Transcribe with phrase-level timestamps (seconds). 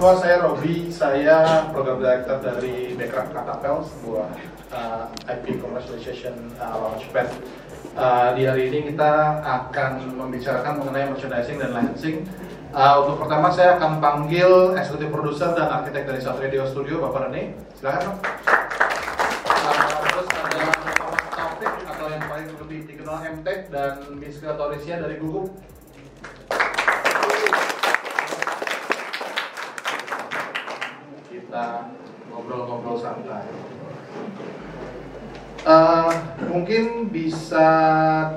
[0.00, 1.36] semua, saya Robi, saya
[1.76, 4.32] program director dari Backcraft Katapel, sebuah
[4.72, 7.28] uh, IP commercialization uh, launchpad.
[8.00, 12.24] Uh, di hari ini kita akan membicarakan mengenai merchandising dan licensing.
[12.72, 17.28] Uh, untuk pertama saya akan panggil eksekutif produser dan arsitek dari Satu Radio Studio, Bapak
[17.28, 17.60] Rene.
[17.76, 18.16] Silakan, Pak.
[19.52, 20.64] Uh, terus ada
[21.92, 25.52] atau yang paling lebih dikenal MTech dan Miska Torisia dari Gugup.
[31.50, 31.90] kita
[32.30, 33.42] ngobrol-ngobrol santai.
[35.66, 36.14] Uh,
[36.60, 37.68] mungkin bisa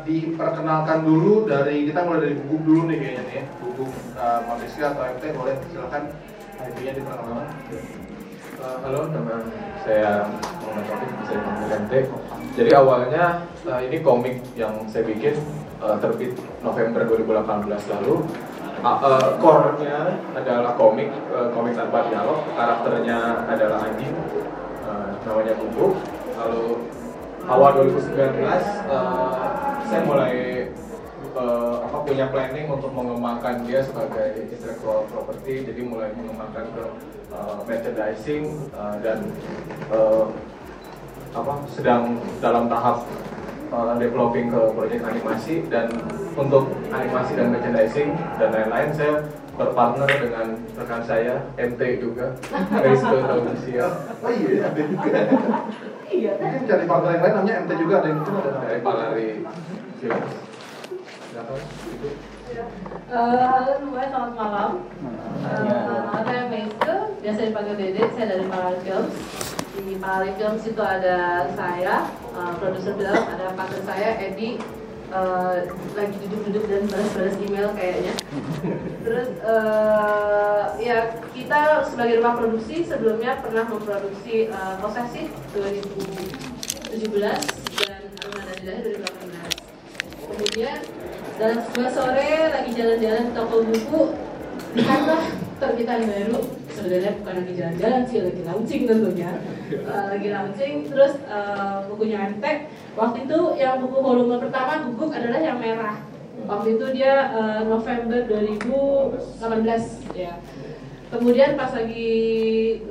[0.08, 3.46] diperkenalkan dulu dari kita mulai dari Gugup dulu nih kayaknya nih ya.
[3.60, 6.04] Gugup uh, Malaysia atau MT boleh silakan
[6.64, 7.48] IP-nya diperkenalkan.
[8.64, 9.44] Uh, halo, nama
[9.84, 10.32] saya
[10.64, 11.94] Muhammad Taufik, bisa dipanggil MT.
[12.56, 15.36] Jadi awalnya uh, ini komik yang saya bikin
[15.84, 16.32] uh, terbit
[16.64, 18.24] November 2018 lalu.
[18.88, 22.40] Uh, uh, core-nya adalah komik, uh, komik tanpa dialog.
[22.56, 24.16] Karakternya adalah anjing,
[24.88, 26.00] uh, namanya Bumbu.
[26.40, 26.88] Lalu
[27.48, 28.40] awal 2019
[28.88, 30.34] uh, saya mulai
[31.36, 35.68] uh, apa punya planning untuk mengembangkan dia sebagai intellectual property.
[35.68, 36.86] Jadi mulai mengembangkan ke
[37.34, 39.20] uh, merchandising uh, dan
[39.92, 40.30] uh,
[41.34, 43.02] apa sedang dalam tahap
[43.74, 45.90] uh, developing ke proyek animasi dan
[46.38, 49.16] untuk animasi dan merchandising dan lain-lain saya
[49.54, 52.34] berpartner dengan rekan saya MT juga
[52.86, 53.86] Rizko Taunisia
[54.22, 55.20] Oh iya, ada juga.
[56.14, 59.30] Iya, Mungkin cari partner yang lain namanya MT juga ada yang itu ada dari Palari
[59.98, 60.34] Films.
[61.34, 61.62] Silakan.
[63.10, 64.72] Eh, halo semuanya, selamat malam.
[65.42, 69.14] Eh, nama saya Meiske, biasa dipanggil Dede, saya dari Parali Films.
[69.74, 74.62] Di Parali Films itu ada saya, eh, produser film, ada partner saya, Edi,
[75.14, 75.58] eh,
[75.94, 78.14] lagi duduk-duduk dan balas-balas email kayaknya.
[79.06, 80.98] Terus eh, ya
[81.32, 87.14] kita sebagai rumah produksi sebelumnya pernah memproduksi eh, Posesif 2017
[87.86, 90.34] dan Armada Dilahi 2018.
[90.34, 90.78] Kemudian
[91.38, 94.02] dalam sebuah sore lagi jalan-jalan di toko buku
[94.74, 95.24] lihatlah
[95.62, 99.32] terbitan baru sebenarnya bukan lagi jalan-jalan sih lagi launching tentunya.
[99.72, 102.44] Eh, lagi launching terus eh, bukunya MT
[103.00, 106.04] waktu itu yang buku volume pertama guguk adalah yang merah.
[106.44, 110.36] Waktu itu dia eh, November 2018 ya.
[111.08, 112.12] Kemudian pas lagi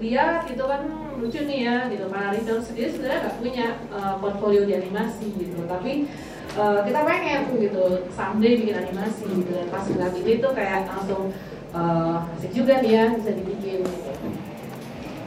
[0.00, 0.88] lihat itu kan
[1.20, 2.08] lucu nih ya gitu.
[2.08, 5.68] Manari Film sendiri sebenarnya nggak punya eh, portfolio di animasi gitu.
[5.68, 6.08] Tapi
[6.56, 8.08] eh, kita pengen gitu.
[8.16, 9.52] Someday bikin animasi gitu.
[9.52, 11.28] Dan pas ngeliat ini tuh kayak langsung
[11.72, 13.80] asik juga nih ya bisa dibikin.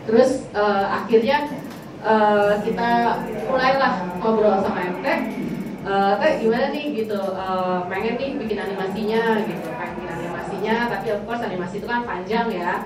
[0.05, 1.37] Terus eh, akhirnya
[2.05, 2.89] eh, kita
[3.49, 5.05] mulailah ngobrol sama MT
[5.85, 6.85] eh, teh gimana nih?
[6.93, 7.17] Gitu.
[7.17, 9.67] Eh, pengen nih bikin animasinya gitu.
[9.73, 12.85] Pengen bikin animasinya tapi of course animasi itu kan panjang ya.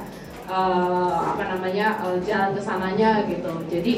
[0.50, 3.54] Eh, apa namanya eh, jalan ke sananya gitu.
[3.68, 3.94] Jadi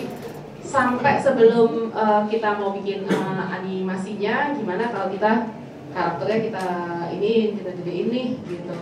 [0.66, 5.54] sampai sebelum eh, kita mau bikin eh, animasinya gimana kalau kita
[5.92, 6.66] karakternya kita
[7.14, 8.76] ini kita jadi ini gitu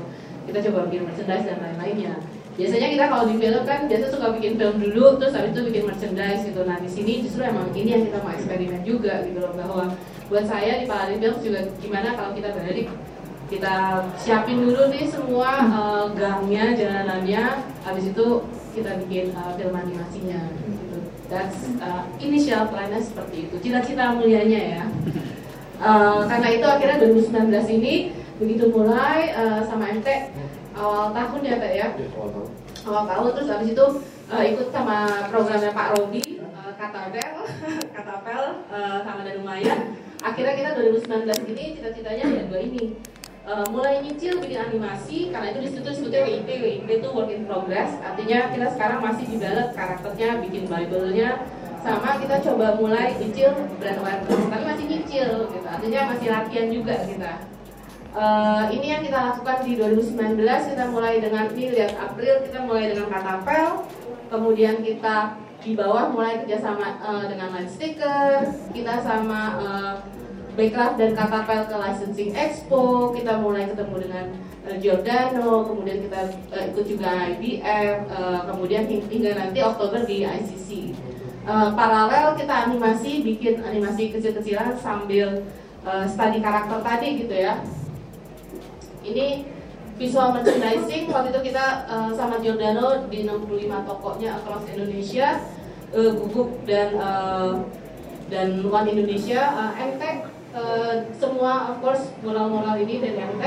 [0.50, 2.14] kita coba bikin merchandise dan lain-lainnya.
[2.60, 5.84] Biasanya kita kalau di film kan biasa suka bikin film dulu terus habis itu bikin
[5.88, 6.62] merchandise gitu.
[6.68, 9.84] Nah di sini justru emang ini yang kita mau eksperimen juga gitu loh bahwa
[10.28, 12.92] buat saya di Paladin Films juga gimana kalau kita balik
[13.50, 17.44] kita siapin dulu nih semua eh, gangnya jalanannya
[17.82, 18.46] habis itu
[18.76, 21.00] kita bikin eh, film animasinya gitu.
[21.32, 23.56] that's eh, initial plannya seperti itu.
[23.64, 24.84] Cita-cita mulianya ya.
[25.80, 30.08] Eh, karena itu akhirnya 2019 ini begitu mulai eh, sama MT
[30.80, 31.88] awal tahun ya Teh ya?
[32.88, 33.30] Awal tahun.
[33.36, 33.86] Terus habis itu
[34.32, 37.36] eh, ikut sama programnya Pak Robi eh, Katapel
[37.96, 38.42] Katapel
[38.72, 39.80] eh, sama dan lumayan
[40.20, 42.96] akhirnya kita 2019 ini cita-citanya ya dua ini.
[43.50, 47.44] Eh, mulai nyicil bikin animasi karena itu di situ disebutnya WIP WIP itu work in
[47.50, 47.98] progress.
[48.04, 51.30] Artinya kita sekarang masih develop karakternya bikin bible-nya.
[51.80, 55.68] Sama kita coba mulai nyicil brand awareness tapi masih nyicil gitu.
[55.68, 57.32] Artinya masih latihan juga kita
[58.10, 62.90] Eh, ini yang kita lakukan di 2019 kita mulai dengan ini lihat April kita mulai
[62.90, 63.86] dengan Katapel
[64.34, 69.94] kemudian kita di bawah mulai kerjasama eh, dengan Line Sticker kita sama eh,
[70.58, 74.26] Backcraft dan Katapel ke Licensing Expo kita mulai ketemu dengan
[74.82, 76.20] Giordano kemudian kita
[76.50, 80.70] eh, ikut juga IBM eh, kemudian hingga nanti Oktober di ICC
[81.50, 85.42] Eh, paralel kita animasi bikin animasi kecil-kecilan sambil
[85.82, 87.58] eh, study karakter tadi gitu ya
[89.12, 89.28] ini
[90.00, 95.44] visual merchandising waktu itu kita eh, sama Giordano di 65 tokonya across Indonesia
[95.92, 97.52] eh, Guguk dan eh,
[98.30, 100.04] dan One Indonesia eh, MT
[100.56, 103.44] eh, semua of course mural-mural ini dari MT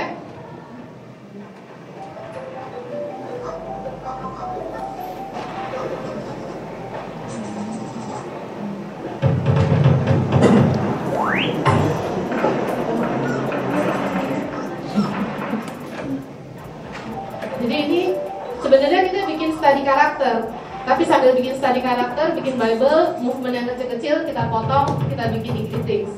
[19.62, 20.50] study karakter,
[20.82, 26.10] tapi sambil bikin study karakter, bikin Bible, movement yang kecil-kecil kita potong, kita bikin greetings.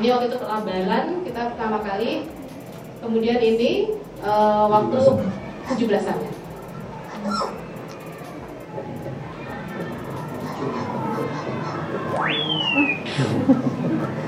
[0.00, 2.24] Ini waktu itu kelabaran kita pertama kali.
[3.04, 3.92] Kemudian ini
[4.24, 4.96] uh, waktu
[5.76, 6.16] 17-an.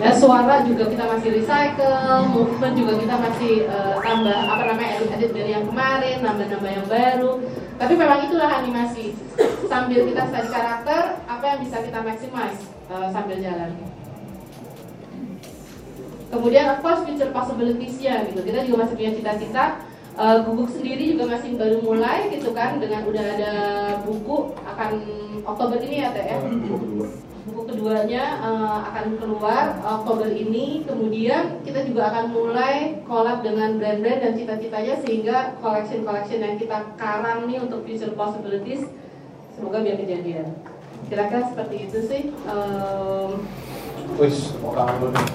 [0.00, 5.30] Ya suara juga kita masih recycle, movement juga kita masih uh, tambah apa namanya edit-edit
[5.36, 7.32] dari yang kemarin, nambah-nambah yang baru.
[7.76, 9.12] Tapi memang itulah animasi.
[9.68, 13.76] Sambil kita study karakter, apa yang bisa kita maximize uh, sambil jalan.
[16.32, 18.40] Kemudian of course future possibilities-nya gitu.
[18.40, 19.64] Kita juga masih punya cita-cita.
[20.18, 23.52] Uh, Guguk sendiri juga masih baru mulai gitu kan dengan udah ada
[24.02, 24.92] buku akan
[25.46, 26.36] Oktober ini ya Teh ya.
[27.48, 30.84] Buku keduanya uh, akan keluar Oktober ini.
[30.84, 37.48] Kemudian kita juga akan mulai collab dengan brand-brand dan cita-citanya sehingga collection-collection yang kita karang
[37.48, 38.84] nih untuk future possibilities
[39.56, 40.52] semoga biar kejadian.
[41.08, 42.22] Kira-kira seperti itu sih.
[42.44, 43.44] Um,
[44.20, 45.26] Wis, mau kangen nih.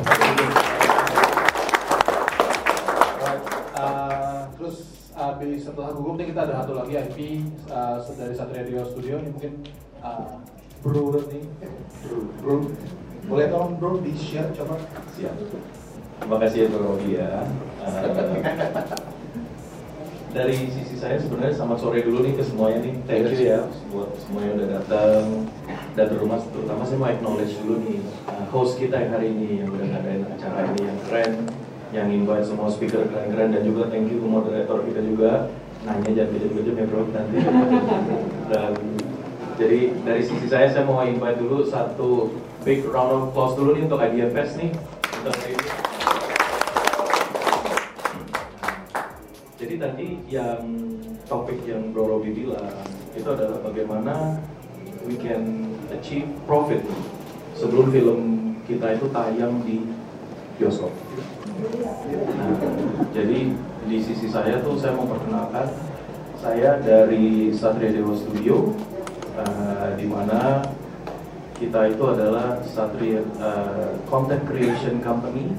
[3.75, 4.81] Uh, terus
[5.13, 9.29] habis setelah Google nih kita ada satu lagi IP uh, dari Satria Radio Studio ini
[9.29, 9.53] mungkin
[10.01, 10.41] uh,
[10.81, 11.45] Bro nih,
[12.01, 12.55] Bro, Bro,
[13.29, 14.81] boleh tolong Bro di share coba.
[15.13, 15.37] Siap.
[16.17, 17.45] Terima kasih ya Bro Robi ya.
[17.77, 18.09] Uh,
[20.33, 22.93] dari sisi saya sebenarnya selamat sore dulu nih ke semuanya nih.
[23.05, 25.45] Thank you ya buat semua yang udah datang
[25.93, 28.01] dan terutama terutama saya mau acknowledge dulu nih
[28.33, 31.33] uh, host kita yang hari ini yang udah ngadain acara ini yang keren,
[31.95, 35.47] yang invite semua speaker keren-keren dan juga thank you ke moderator kita juga
[35.87, 37.37] nanya jangan kejam-kejam ya bro nanti
[38.51, 38.73] dan
[39.55, 42.35] jadi dari sisi saya saya mau invite dulu satu
[42.67, 44.75] big round of applause dulu nih untuk Idea Fest nih
[45.23, 45.55] untuk.
[49.55, 50.61] Jadi tadi yang
[51.25, 54.37] topik yang Bro Robi bilang itu adalah bagaimana
[55.07, 56.83] we can achieve profit
[57.55, 58.19] sebelum film
[58.67, 59.87] kita itu tayang di
[60.59, 60.91] bioskop.
[63.15, 63.55] Jadi
[63.87, 65.71] di sisi saya tuh saya mau perkenalkan
[66.35, 68.75] saya dari Satria Dewa Studio
[69.39, 70.59] uh, di mana
[71.55, 75.55] kita itu adalah Satria uh, Content Creation Company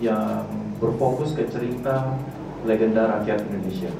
[0.00, 0.48] yang
[0.80, 2.16] berfokus ke cerita
[2.64, 3.92] legenda rakyat Indonesia.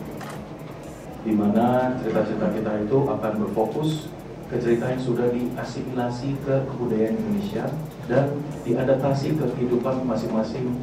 [1.21, 4.09] Di mana cerita-cerita kita itu akan berfokus
[4.49, 7.67] ke cerita yang sudah diasimilasi ke kebudayaan Indonesia
[8.09, 10.81] dan diadaptasi ke kehidupan masing-masing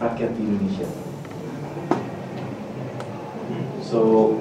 [0.00, 0.88] rakyat di Indonesia.
[3.84, 4.34] So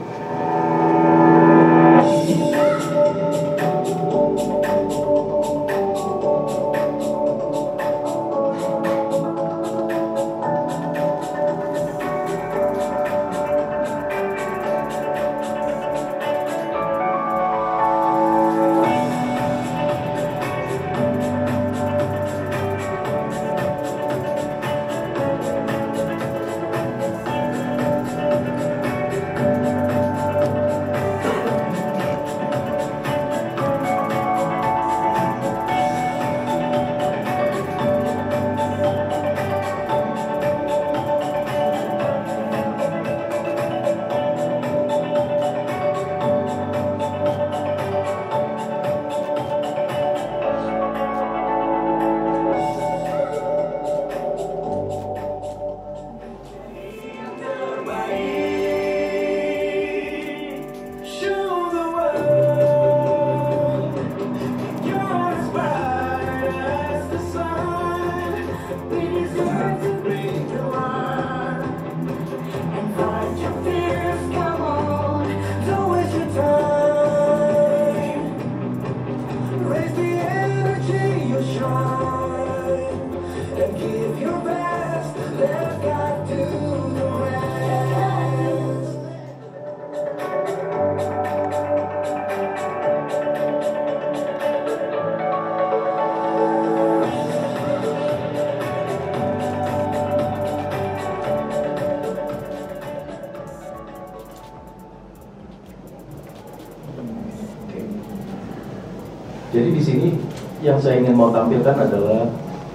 [110.73, 112.25] yang saya ingin mau tampilkan adalah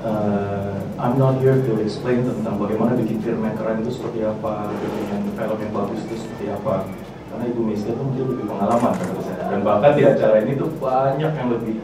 [0.07, 4.71] uh, I'm not here to explain tentang bagaimana bikin film yang keren itu seperti apa,
[4.71, 6.87] bikin film yang bagus itu seperti apa.
[7.29, 9.43] Karena Ibu Miska itu mungkin lebih pengalaman dari saya.
[9.51, 11.77] Dan bahkan di acara ini tuh banyak yang lebih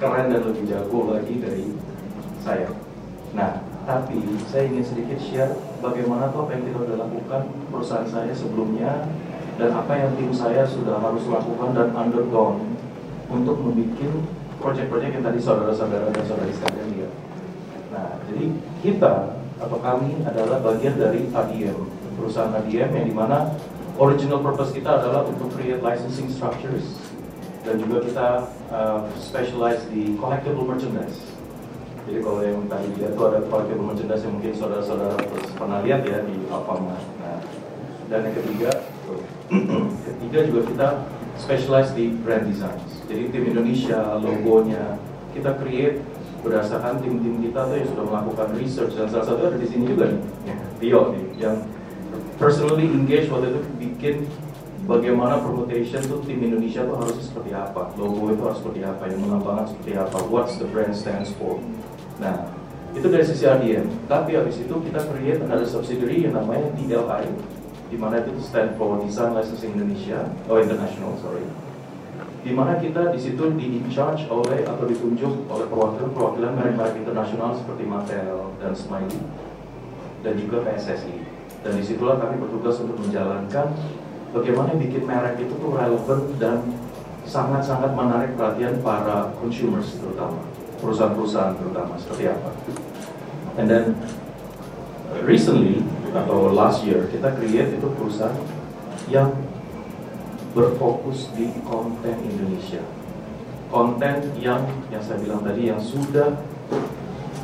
[0.00, 1.66] keren dan lebih jago lagi dari
[2.40, 2.68] saya.
[3.32, 7.40] Nah, tapi saya ingin sedikit share bagaimana tuh apa yang kita sudah lakukan
[7.72, 9.08] perusahaan saya sebelumnya
[9.56, 12.72] dan apa yang tim saya sudah harus lakukan dan undergone
[13.28, 13.90] untuk membuat
[14.62, 17.12] proyek-proyek yang tadi saudara-saudara dan saudari sekalian lihat.
[17.90, 18.44] Nah, jadi
[18.80, 19.14] kita
[19.58, 21.78] atau kami adalah bagian dari ADM,
[22.16, 23.52] perusahaan ADM yang di mana
[23.98, 26.96] original purpose kita adalah untuk create licensing structures
[27.62, 28.28] dan juga kita
[28.74, 31.18] uh, specialize di collectible merchandise.
[32.02, 35.14] Jadi kalau yang tadi lihat itu ada collectible merchandise yang mungkin saudara-saudara
[35.54, 37.04] pernah lihat ya di Alfamart.
[37.22, 37.38] Nah,
[38.10, 38.70] dan yang ketiga,
[40.10, 40.88] ketiga juga kita
[41.38, 43.02] specialize di brand designs.
[43.08, 45.00] Jadi tim Indonesia, logonya
[45.32, 46.00] kita create
[46.42, 50.10] berdasarkan tim-tim kita tuh yang sudah melakukan research dan salah satu ada di sini juga
[50.10, 50.20] nih,
[50.82, 51.56] Tio nih, yang
[52.36, 54.14] personally engage waktu itu bikin
[54.90, 59.22] bagaimana promotion tuh tim Indonesia tuh harus seperti apa, logo itu harus seperti apa, yang
[59.22, 61.62] melambangkan seperti apa, what's the brand stands for.
[62.18, 62.50] Nah,
[62.92, 63.86] itu dari sisi ADM.
[64.10, 67.30] Tapi habis itu kita create another subsidiary yang namanya TLI,
[67.92, 71.44] di mana itu stand for Design Licensing Indonesia, oh International, sorry.
[72.40, 77.52] Di mana kita di situ di in charge oleh atau ditunjuk oleh perwakilan-perwakilan merek-merek internasional
[77.52, 79.20] seperti Mattel dan Smiley
[80.24, 81.20] dan juga PSSI.
[81.62, 83.76] Dan di situlah kami bertugas untuk menjalankan
[84.32, 86.64] bagaimana bikin merek itu tuh relevan dan
[87.28, 90.42] sangat-sangat menarik perhatian para consumers terutama
[90.80, 92.50] perusahaan-perusahaan terutama seperti apa.
[93.60, 94.00] And then
[95.20, 98.36] recently atau last year kita create itu perusahaan
[99.12, 99.32] yang
[100.52, 102.84] berfokus di konten Indonesia.
[103.72, 106.36] Konten yang yang saya bilang tadi yang sudah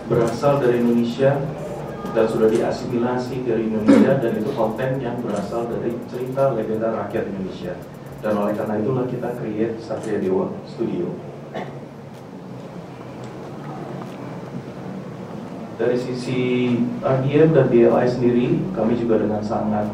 [0.08, 1.40] berasal dari Indonesia
[2.12, 7.76] dan sudah diasimilasi dari Indonesia dan itu konten yang berasal dari cerita legenda rakyat Indonesia.
[8.18, 11.27] Dan oleh karena itulah kita create Satria Dewa Studio.
[15.78, 16.74] Dari sisi
[17.06, 19.86] RDM dan DLI sendiri, kami juga dengan sangat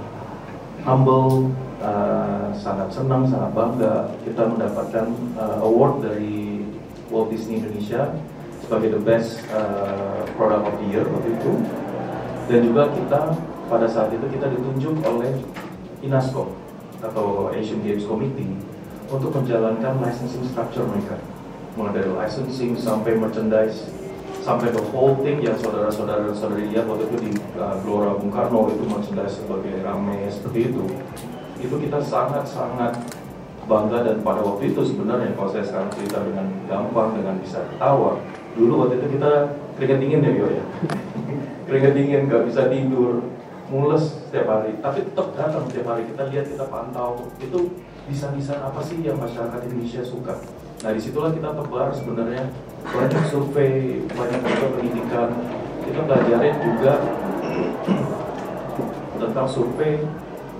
[0.81, 1.53] humble,
[1.85, 6.65] uh, sangat senang, sangat bangga kita mendapatkan uh, award dari
[7.13, 8.17] Walt Disney Indonesia
[8.65, 11.53] sebagai the best uh, product of the year waktu itu.
[12.49, 13.37] Dan juga kita
[13.69, 15.37] pada saat itu kita ditunjuk oleh
[16.01, 16.49] INASCO
[17.05, 18.57] atau Asian Games Committee
[19.13, 21.21] untuk menjalankan licensing structure mereka
[21.77, 23.91] mulai dari licensing sampai merchandise
[24.45, 28.69] sampai the whole thing yang saudara-saudara saudari lihat waktu itu di uh, Gelora Bung Karno
[28.69, 30.85] itu merchandise sebagai rame seperti itu.
[31.65, 32.93] Itu kita sangat-sangat
[33.65, 38.21] bangga dan pada waktu itu sebenarnya kalau saya sekarang cerita dengan gampang dengan bisa ketawa
[38.53, 40.65] dulu waktu itu kita keringet dingin ya Yo ya?
[41.67, 43.25] Keringet dingin nggak bisa tidur
[43.73, 44.77] mules setiap hari.
[44.85, 47.33] Tapi tetap datang setiap hari kita lihat kita pantau.
[47.41, 47.73] Itu
[48.05, 50.37] desain-desain apa sih yang masyarakat Indonesia suka
[50.85, 52.45] nah di situlah kita tebar sebenarnya.
[52.85, 55.29] Banyak survei banyak juga pendidikan.
[55.89, 56.93] Kita belajarin juga
[59.17, 60.05] tentang survei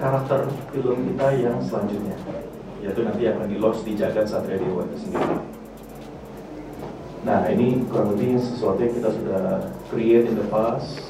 [0.01, 2.17] karakter film kita yang selanjutnya
[2.85, 5.41] yaitu nanti akan di launch di Jagat Satria Dewa itu sendiri.
[7.25, 9.45] Nah ini kurang lebih sesuatu yang kita sudah
[9.89, 11.01] create in the past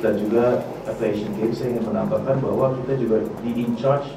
[0.00, 4.08] dan juga Asian Games saya ingin menambahkan bahwa kita juga di in charge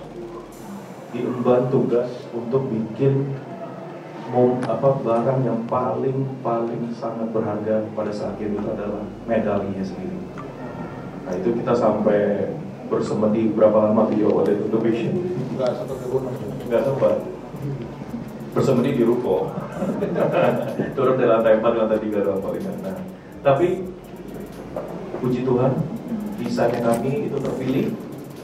[1.11, 3.35] diemban tugas untuk bikin
[4.61, 10.21] apa barang yang paling paling sangat berharga pada saat itu adalah medalinya sendiri.
[11.25, 12.53] Nah itu kita sampai
[12.89, 15.13] bersemedi berapa lama video waktu itu untuk vision?
[15.57, 16.17] Enggak satu minggu
[16.69, 17.15] Nggak sempat.
[18.53, 19.49] Bersemedi di ruko.
[20.97, 22.97] Turun dari lantai 4 lantai 3 doang paling nah.
[23.41, 23.67] Tapi
[25.21, 25.71] puji Tuhan
[26.37, 27.87] desainnya kami itu terpilih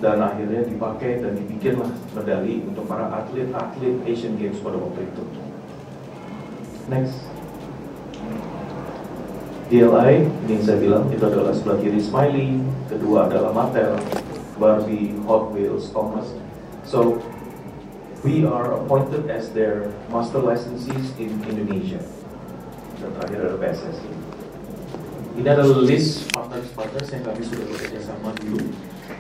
[0.04, 5.45] dan akhirnya dipakai dan dibikinlah medali untuk para atlet-atlet Asian Games pada waktu itu.
[6.86, 7.18] Next.
[9.66, 13.98] DLI, ini saya bilang itu adalah sebelah kiri Smiley, kedua adalah Mattel,
[14.62, 16.30] Barbie, Hot Wheels, Thomas.
[16.86, 17.18] So,
[18.22, 21.98] we are appointed as their master licensees in Indonesia.
[23.02, 24.12] Dan terakhir ada PSSI.
[25.42, 28.62] Ini adalah list partners-partners yang kami sudah bekerja sama dulu,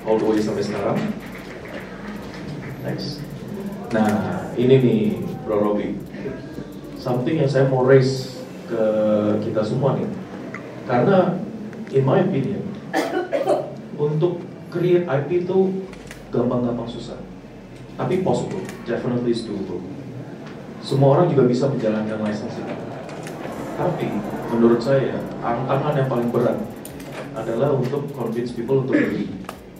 [0.05, 1.01] all the way sampai sekarang.
[2.85, 3.25] Next.
[3.89, 5.01] Nah, ini nih,
[5.41, 5.97] Bro Robi.
[7.05, 8.81] Something yang saya mau raise ke
[9.45, 10.09] kita semua nih.
[10.89, 11.37] Karena,
[11.93, 12.65] in my opinion,
[13.93, 14.41] untuk
[14.73, 15.85] create IP itu
[16.33, 17.21] gampang-gampang susah.
[17.93, 19.85] Tapi possible, definitely is doable.
[20.81, 22.65] Semua orang juga bisa menjalankan licensing.
[23.77, 24.09] Tapi
[24.49, 26.57] menurut saya tantangan yang paling berat
[27.37, 29.29] adalah untuk convince people untuk beli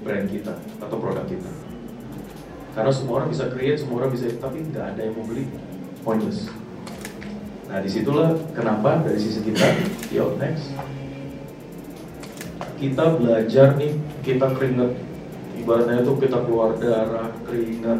[0.05, 1.49] brand kita atau produk kita.
[2.77, 5.49] Karena semua orang bisa create, semua orang bisa, tapi nggak ada yang mau beli,
[6.05, 6.53] pointless.
[7.75, 9.67] Nah di situlah kenapa dari sisi kita,
[10.07, 10.71] yo next,
[12.79, 14.95] kita belajar nih, kita keringet,
[15.59, 17.99] ibaratnya itu kita keluar darah, keringet,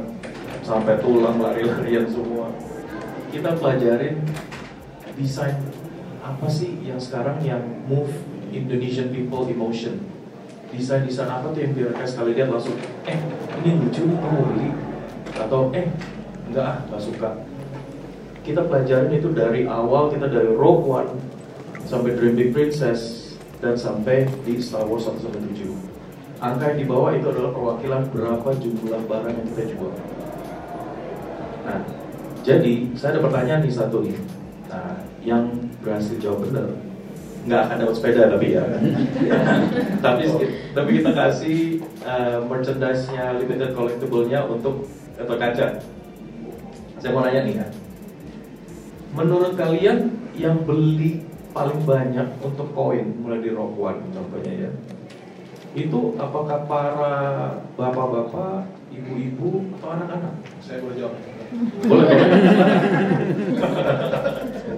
[0.63, 2.55] sampai tulang lari-larian semua.
[3.36, 4.24] Kita pelajarin
[5.20, 5.60] desain
[6.24, 7.60] apa sih yang sekarang yang
[7.91, 8.15] move
[8.55, 10.00] Indonesian people emotion
[10.72, 13.20] desain-desain apa tuh yang biar kayak sekali lihat langsung eh
[13.60, 14.72] ini lucu kamu mau beli.
[15.36, 15.91] Atau eh
[16.48, 17.54] enggak ah nggak suka
[18.46, 21.12] kita pelajarin itu dari awal kita dari Rogue One
[21.90, 25.66] sampai Dream Big Princess dan sampai di Star Wars 1 sampai 7
[26.38, 29.94] angka yang di bawah itu adalah perwakilan berapa jumlah barang yang kita jual.
[31.66, 31.82] Nah
[32.46, 34.14] jadi saya ada pertanyaan nih satu nih.
[34.70, 35.50] Nah yang
[35.82, 36.70] berhasil jawab benar
[37.46, 38.66] nggak akan dapat sepeda tapi ya.
[40.06, 40.24] Tapi
[40.74, 41.58] tapi kita kasih
[42.02, 45.82] uh, merchandise-nya limited collectible-nya untuk atau kaca.
[46.98, 47.68] Saya mau nanya nih ya
[49.15, 51.24] menurut kalian yang beli
[51.55, 54.72] paling banyak untuk koin mulai di Rock One contohnya ya
[55.75, 57.15] itu apakah para
[57.75, 61.15] bapak-bapak ibu-ibu atau anak-anak Saya boleh jawab.
[61.84, 62.07] boleh boleh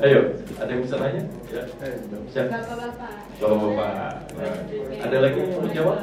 [0.06, 0.22] ayo
[0.58, 1.64] ada yang bisa nanya ya
[2.30, 3.14] siapa Bapak-bapak.
[3.38, 3.90] Bapak-bapak.
[4.38, 4.58] Nah,
[5.06, 6.00] ada lagi yang mau jawab?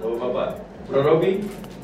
[0.00, 0.48] Bapak-bapak.
[0.88, 1.32] Bro Robi,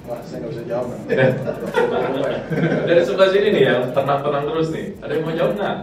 [0.09, 0.89] Wah, saya nggak bisa jawab.
[2.89, 4.97] dari sebelah sini nih yang tenang-tenang terus nih.
[5.05, 5.77] Ada yang mau jawab nggak?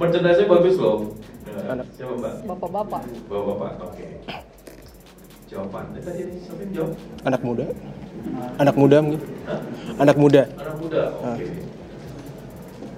[0.00, 1.12] Merchandise-nya bagus loh.
[1.44, 2.34] Nah, siapa mbak?
[2.48, 3.02] Bapak-bapak.
[3.28, 4.06] Bapak-bapak, oke.
[5.52, 5.84] Jawaban.
[5.92, 6.96] Eh, tadi siapa yang jawab?
[7.28, 7.66] Anak muda.
[8.56, 9.20] Anak muda mungkin.
[9.44, 9.60] Hah?
[10.00, 10.42] Anak muda.
[10.56, 11.46] Anak muda, oke.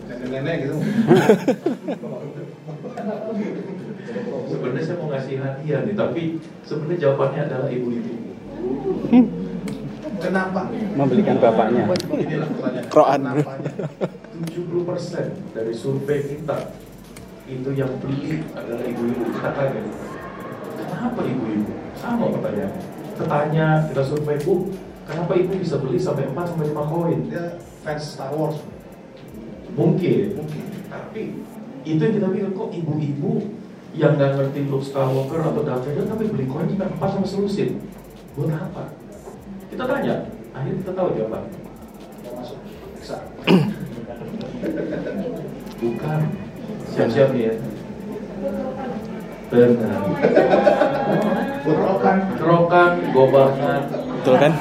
[0.07, 0.76] Nenek-nenek gitu.
[4.48, 8.14] Sebenarnya saya mau ngasih hadiah nih, tapi sebenarnya jawabannya adalah ibu-ibu.
[10.18, 10.61] Kenapa?
[10.98, 11.85] Membelikan bapaknya.
[11.87, 12.87] Pertanyaan.
[12.90, 13.20] Kroan.
[13.22, 13.72] Kenapanya?
[14.38, 16.59] 70% dari survei kita
[17.48, 19.22] itu yang beli adalah ibu-ibu.
[19.35, 19.87] Kita kaget.
[20.78, 21.72] Kenapa ibu-ibu?
[21.98, 22.83] Sama pertanyaannya.
[23.18, 24.70] Kita tanya, kita survei, Bu,
[25.02, 27.18] kenapa ibu bisa beli sampai 4 sampai 5 koin?
[27.26, 28.62] Dia fans Star Wars.
[29.74, 30.64] Mungkin, Mungkin.
[30.90, 31.22] tapi
[31.87, 33.33] itu yang kita pikir kok ibu-ibu
[33.94, 37.83] yang nggak ngerti Luke Skywalker atau Darth Vader tapi beli koin sampai 4 sama selusin.
[38.38, 38.97] Buat apa?
[39.78, 40.26] Kita tanya,
[40.58, 41.54] akhirnya kita tahu jawabannya.
[42.26, 42.58] Mau masuk.
[42.98, 43.14] Bisa.
[45.86, 46.20] Bukan.
[46.90, 47.54] Siap-siap nih ya.
[49.54, 50.02] Benar.
[51.62, 52.16] Buat rokan.
[52.42, 53.82] Kerokan, gobangan.
[54.18, 54.52] Betul kan?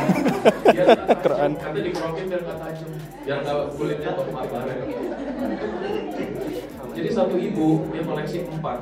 [1.25, 1.51] Kerokan.
[1.65, 2.89] Katanya dikerokin biar nggak tajam.
[3.25, 4.85] Biar nggak kulitnya atau matahari.
[6.93, 8.79] Jadi satu ibu dia koleksi empat.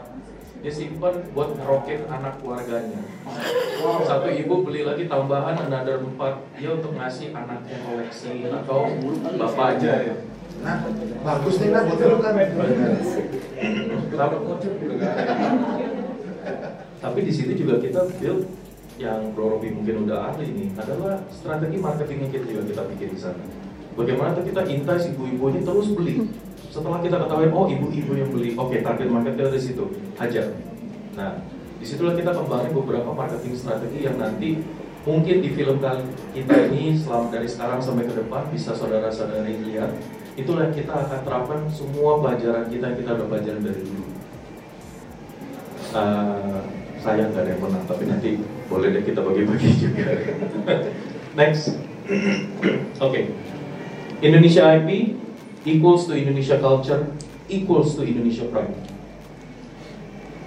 [0.66, 2.98] Dia simpan buat ngerokin anak keluarganya.
[4.02, 6.42] Satu ibu beli lagi tambahan another empat.
[6.58, 8.90] Dia untuk ngasih anaknya koleksi atau
[9.38, 10.16] bapaknya ya.
[10.66, 10.82] Nah,
[11.22, 12.34] bagus nih nah buat lu kan.
[16.98, 18.50] Tapi di sini juga kita build
[18.98, 23.20] yang Bro Robi mungkin udah ahli nih adalah strategi marketingnya kita juga kita bikin di
[23.22, 23.46] sana.
[23.94, 26.26] Bagaimana kita entice ibu-ibu ini terus beli.
[26.76, 29.88] Setelah kita ketahui oh ibu-ibu yang beli, oke target market kita di situ,
[30.20, 30.60] hajar.
[31.16, 31.40] Nah,
[31.80, 34.60] di situlah kita kembangin beberapa marketing strategi yang nanti
[35.08, 36.04] mungkin di film kali
[36.36, 39.96] kita ini selama dari sekarang sampai ke depan bisa saudara-saudari lihat
[40.36, 44.06] itulah kita akan terapkan semua pelajaran kita yang kita udah pelajaran dari dulu.
[45.96, 46.60] Eh,
[47.00, 48.30] saya nggak ada yang menang, tapi nanti
[48.68, 50.12] boleh deh kita bagi-bagi juga.
[51.40, 51.80] Next,
[53.06, 53.22] oke.
[54.20, 55.24] Indonesia IP
[55.66, 57.10] equals to Indonesia culture
[57.50, 58.74] equals to Indonesia pride.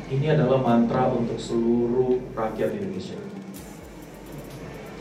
[0.08, 3.18] Ini adalah mantra untuk seluruh rakyat Indonesia.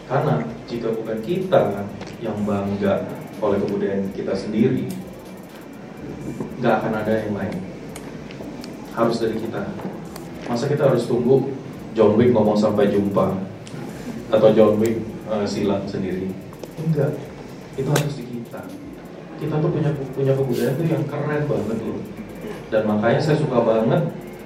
[0.07, 1.87] Karena jika bukan kita
[2.19, 3.07] yang bangga
[3.39, 4.89] oleh kebudayaan kita sendiri,
[6.59, 7.55] nggak akan ada yang lain.
[8.91, 9.63] Harus dari kita.
[10.49, 11.55] Masa kita harus tunggu
[11.95, 13.35] John Wick ngomong sampai jumpa
[14.27, 14.99] atau John Wick
[15.31, 16.27] eh, silat sendiri?
[16.83, 17.15] Enggak.
[17.79, 18.26] Itu harus di
[19.37, 19.55] kita.
[19.61, 22.01] Tuh punya punya kebudayaan tuh yang keren banget loh.
[22.67, 24.01] Dan makanya saya suka banget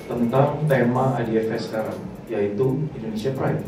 [0.06, 3.62] tentang tema IDFS sekarang, yaitu Indonesia Pride.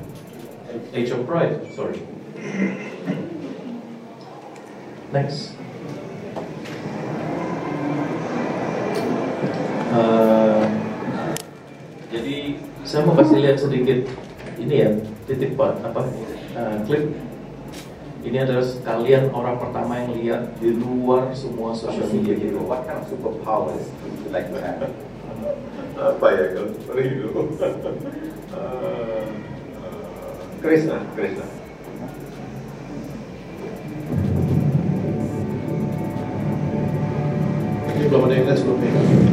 [0.93, 2.01] Age of Pride, sorry.
[5.13, 5.53] Next.
[9.93, 10.63] Eh,
[12.09, 14.09] jadi saya mau kasih lihat sedikit
[14.57, 14.89] ini ya
[15.29, 16.01] titik apa
[16.57, 17.13] eh, klip
[18.23, 22.59] ini adalah kalian orang pertama yang lihat di luar semua sosial media gitu.
[22.63, 24.87] What kind of superpowers would you like to have?
[25.93, 27.27] apa ya kalau seperti itu
[28.53, 29.25] Eh, eh,
[30.61, 31.45] Krishna Krishna
[37.93, 39.32] Ini belum ada yang lihat sebelumnya.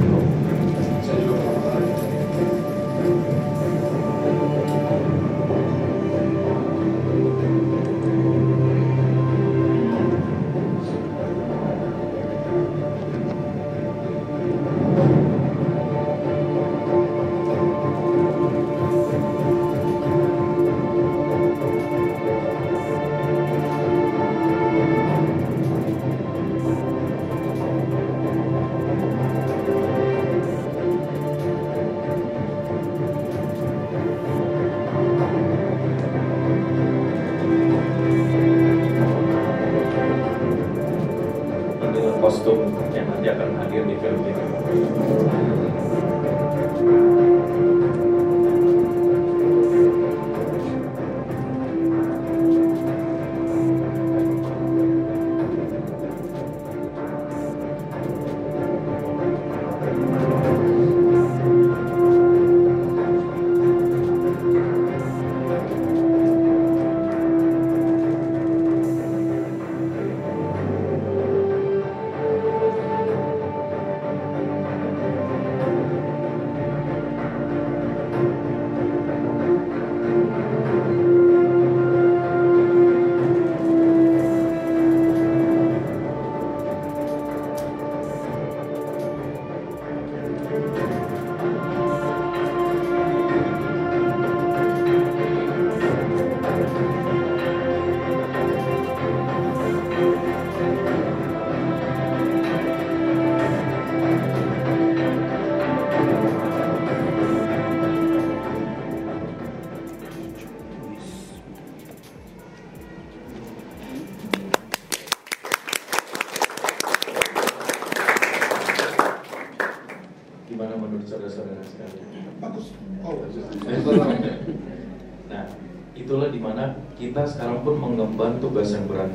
[128.21, 129.09] Mengemban tugas yang berat.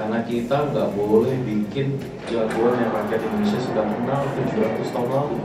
[0.00, 5.38] Karena kita nggak boleh bikin jagoan yang rakyat Indonesia sudah kenal 700 tahun lalu.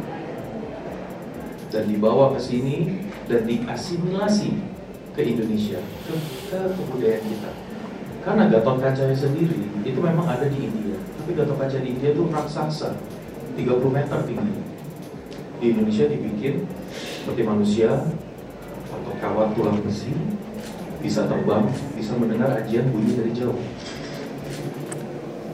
[1.69, 4.57] Dan dibawa ke sini dan diasimilasi
[5.13, 6.13] ke Indonesia, ke,
[6.49, 7.51] ke kebudayaan kita.
[8.25, 10.97] Karena Gatot Kaca sendiri itu memang ada di India.
[11.19, 12.95] Tapi Gatot Kaca di India itu raksasa,
[13.53, 14.55] 30 meter tinggi.
[15.61, 16.65] Di Indonesia dibikin
[16.95, 17.91] seperti manusia
[18.89, 20.38] atau kawat tulang besi
[21.09, 21.65] bisa terbang,
[21.97, 23.57] bisa mendengar ajian bunyi dari jauh.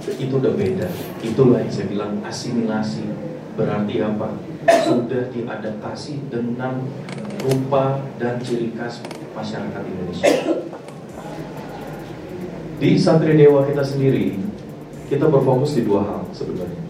[0.03, 0.91] Itu udah beda.
[1.23, 3.07] Itulah yang saya bilang asimilasi.
[3.55, 4.35] Berarti apa?
[4.83, 6.83] Sudah diadaptasi dengan
[7.39, 8.99] rupa dan ciri khas
[9.31, 10.27] masyarakat Indonesia.
[12.75, 14.35] Di Satria Dewa kita sendiri,
[15.07, 16.83] kita berfokus di dua hal sebenarnya.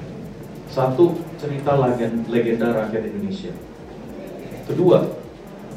[0.73, 3.53] Satu, cerita legenda, rakyat Indonesia.
[4.65, 5.05] Kedua,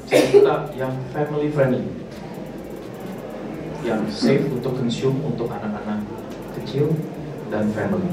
[0.09, 1.98] cerita yang family friendly.
[3.87, 6.03] Yang safe untuk consume untuk anak-anak
[6.59, 6.91] kecil
[7.49, 8.11] dan family.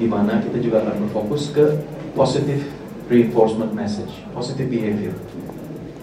[0.00, 1.84] Di mana kita juga akan berfokus ke
[2.16, 2.64] positive
[3.12, 5.12] reinforcement message, positive behavior.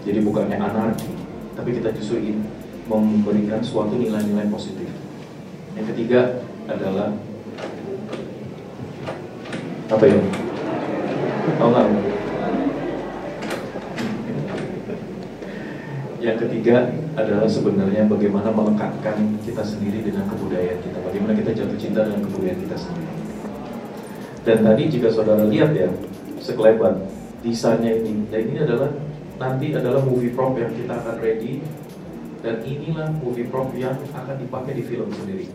[0.05, 1.09] Jadi bukannya anarki,
[1.57, 2.45] tapi kita justru ingin
[2.85, 4.87] memberikan suatu nilai-nilai positif.
[5.73, 7.13] Yang ketiga adalah
[9.89, 10.21] apa ya?
[11.57, 11.87] Tahu nggak?
[16.21, 16.77] Yang ketiga
[17.17, 20.97] adalah sebenarnya bagaimana melekatkan kita sendiri dengan kebudayaan kita.
[21.01, 23.13] Bagaimana kita jatuh cinta dengan kebudayaan kita sendiri.
[24.45, 25.89] Dan tadi jika saudara lihat ya,
[26.39, 26.95] sekelebat
[27.43, 28.89] desainnya ini, dan ini adalah
[29.39, 31.63] nanti adalah movie prop yang kita akan ready
[32.39, 35.47] dan inilah movie prop yang akan dipakai di film sendiri.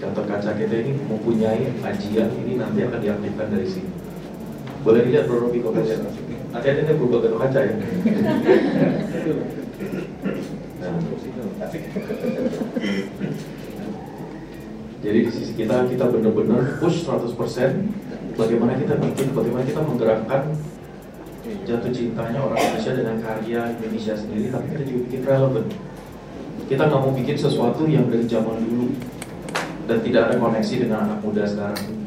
[0.00, 3.92] Gatot kaca kita ini mempunyai ajian ini nanti akan diaktifkan dari sini.
[4.82, 6.02] Boleh dilihat Bro Robi lihat.
[6.52, 7.74] Hati-hati nih berubah gatot kaca ya.
[15.02, 17.34] Jadi di sisi kita kita benar-benar push 100%
[18.38, 20.54] bagaimana kita bikin, bagaimana kita menggerakkan
[21.66, 25.66] jatuh cintanya orang Indonesia dengan karya Indonesia sendiri, tapi kita juga bikin relevan.
[26.70, 28.94] Kita nggak mau bikin sesuatu yang dari zaman dulu
[29.90, 31.98] dan tidak ada koneksi dengan anak muda sekarang.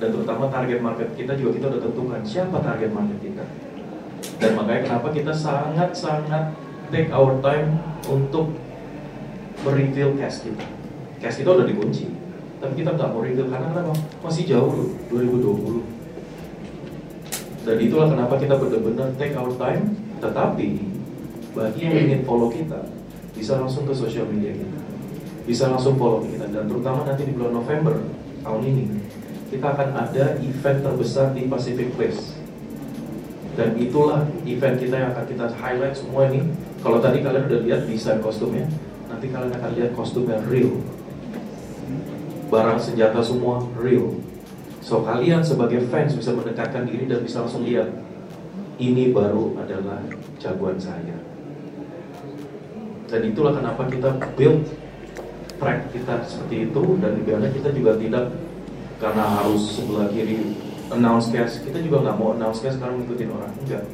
[0.00, 3.44] Dan terutama target market kita juga kita udah tentukan siapa target market kita.
[4.40, 6.54] Dan makanya kenapa kita sangat-sangat
[6.90, 7.78] take our time
[8.10, 8.52] untuk
[9.62, 10.66] mereveal cast kita.
[11.22, 12.10] Cast kita udah dikunci,
[12.58, 13.94] tapi kita nggak mau reveal karena kenapa?
[14.20, 16.00] Masih jauh loh, 2020.
[17.60, 19.96] Dan itulah kenapa kita benar-benar take our time.
[20.20, 20.68] Tetapi
[21.56, 22.84] bagi yang ingin follow kita,
[23.32, 24.80] bisa langsung ke sosial media kita,
[25.48, 26.48] bisa langsung follow kita.
[26.52, 27.96] Dan terutama nanti di bulan November
[28.44, 28.84] tahun ini,
[29.52, 32.36] kita akan ada event terbesar di Pacific Place.
[33.58, 36.48] Dan itulah event kita yang akan kita highlight semua ini.
[36.80, 38.64] Kalau tadi kalian udah lihat desain kostumnya,
[39.12, 40.80] nanti kalian akan lihat kostum yang real.
[42.48, 44.16] Barang senjata semua real.
[44.80, 47.92] So kalian sebagai fans bisa mendekatkan diri dan bisa langsung lihat
[48.80, 50.00] ini baru adalah
[50.40, 51.20] jagoan saya.
[53.12, 54.64] Dan itulah kenapa kita build
[55.60, 58.32] track kita seperti itu dan di mana kita juga tidak
[58.96, 60.56] karena harus sebelah kiri
[60.88, 63.84] announce cast kita juga nggak mau announce cast sekarang ngikutin orang enggak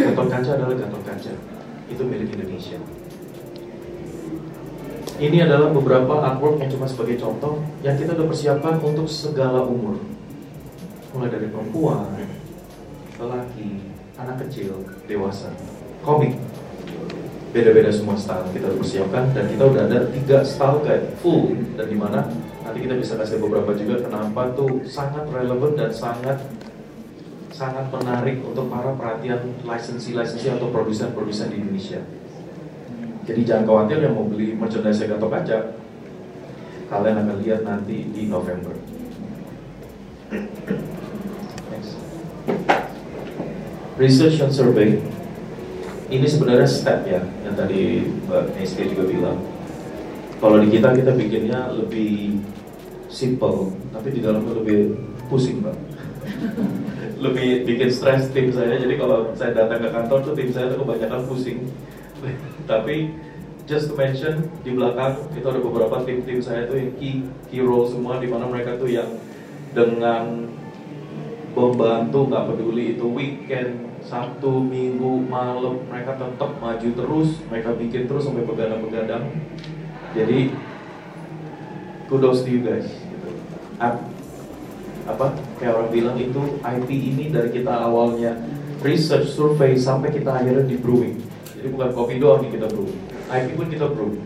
[0.00, 1.32] Gatot Kaca adalah Gatot Kaca
[1.90, 2.78] itu milik Indonesia.
[5.20, 10.00] Ini adalah beberapa artwork yang cuma sebagai contoh yang kita udah persiapkan untuk segala umur.
[11.12, 12.08] Mulai dari perempuan
[13.20, 13.84] lelaki
[14.16, 15.52] anak kecil dewasa.
[16.00, 16.40] Komik.
[17.52, 21.52] Beda-beda semua style kita udah persiapkan dan kita udah ada tiga style guide full.
[21.76, 22.24] Dan di mana
[22.64, 26.40] nanti kita bisa kasih beberapa juga kenapa tuh sangat relevan dan sangat
[27.60, 30.16] sangat menarik untuk para perhatian licensee
[30.48, 32.00] atau produsen-produsen di Indonesia.
[33.28, 35.76] Jadi jangan khawatir yang mau beli merchandise Gatot Kaca,
[36.88, 38.72] kalian akan lihat nanti di November.
[41.68, 42.00] Next.
[44.00, 44.96] Research and survey
[46.08, 49.38] ini sebenarnya step ya yang tadi Mbak Neske juga bilang.
[50.40, 52.40] Kalau di kita kita bikinnya lebih
[53.12, 54.96] simple, tapi di dalamnya lebih
[55.28, 55.76] pusing mbak.
[57.20, 58.80] Lebih bikin stres tim saya.
[58.80, 61.68] Jadi kalau saya datang ke kantor tuh tim saya tuh kebanyakan pusing.
[62.70, 63.14] tapi
[63.70, 67.86] just to mention di belakang itu ada beberapa tim-tim saya tuh yang key, key role
[67.86, 69.06] semua di mana mereka tuh yang
[69.70, 70.50] dengan
[71.54, 78.24] membantu nggak peduli itu weekend Sabtu, Minggu, malam mereka tetap maju terus, mereka bikin terus
[78.24, 79.28] sampai begadang-begadang.
[80.16, 80.56] Jadi
[82.08, 82.88] kudos to you guys.
[82.88, 83.28] Gitu.
[85.10, 88.38] Ap- apa kayak orang bilang itu IP ini dari kita awalnya
[88.80, 91.18] research survey sampai kita akhirnya di brewing.
[91.58, 92.88] Jadi bukan kopi doang nih kita brew.
[93.28, 94.16] IP pun kita brew.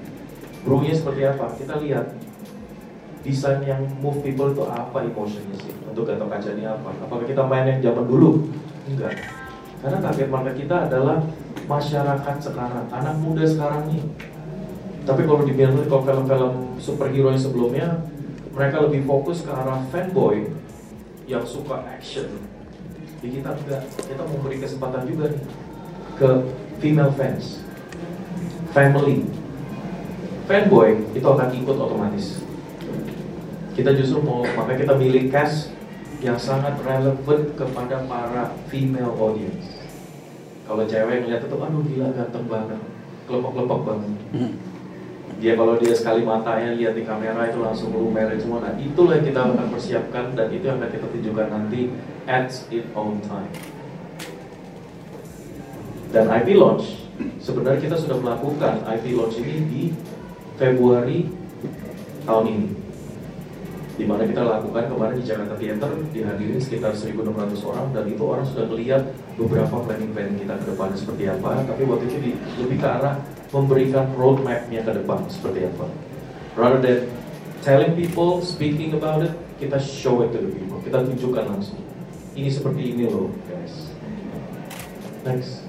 [0.64, 1.50] Brewnya seperti apa?
[1.56, 2.14] Kita lihat
[3.24, 6.92] desain yang move people itu apa emotionnya sih untuk Gatot Kaca ini apa?
[7.02, 8.46] Apakah kita main yang zaman dulu?
[8.86, 9.16] Enggak.
[9.80, 11.24] Karena target market kita adalah
[11.64, 14.04] masyarakat sekarang, anak muda sekarang nih.
[15.04, 17.88] Tapi kalau dibilang kalau film-film superhero yang sebelumnya,
[18.54, 20.48] mereka lebih fokus ke arah fanboy
[21.24, 22.28] yang suka action.
[23.24, 25.44] Di kita enggak, kita mau beri kesempatan juga nih
[26.20, 26.30] ke
[26.80, 27.64] female fans,
[28.76, 29.24] family.
[30.44, 32.44] Fanboy itu akan ikut otomatis.
[33.72, 35.72] Kita justru mau, makanya kita milih cast
[36.20, 39.80] yang sangat relevan kepada para female audience.
[40.68, 42.80] Kalau cewek ngeliat itu, aduh gila ganteng banget,
[43.24, 44.12] kelepok-kelepok banget.
[45.42, 48.62] Dia kalau dia sekali matanya lihat di kamera itu langsung lumer semua.
[48.62, 51.80] Nah itulah yang kita akan persiapkan dan itu yang akan kita tunjukkan nanti
[52.30, 53.50] at its own time.
[56.14, 57.10] Dan IP launch,
[57.42, 59.82] sebenarnya kita sudah melakukan IP launch ini di
[60.54, 61.26] Februari
[62.22, 62.68] tahun ini
[63.94, 67.30] di mana kita lakukan kemarin di Jakarta Theater dihadiri sekitar 1.600
[67.62, 69.02] orang dan itu orang sudah melihat
[69.38, 73.22] beberapa planning-planning kita ke depan seperti apa tapi waktu itu di, lebih ke arah
[73.54, 75.86] memberikan roadmap-nya ke depan seperti apa.
[76.58, 77.06] Rather than
[77.62, 79.30] telling people, speaking about it
[79.62, 81.78] kita show it to the people, kita tunjukkan langsung.
[82.34, 83.94] Ini seperti ini loh guys.
[85.22, 85.64] Next.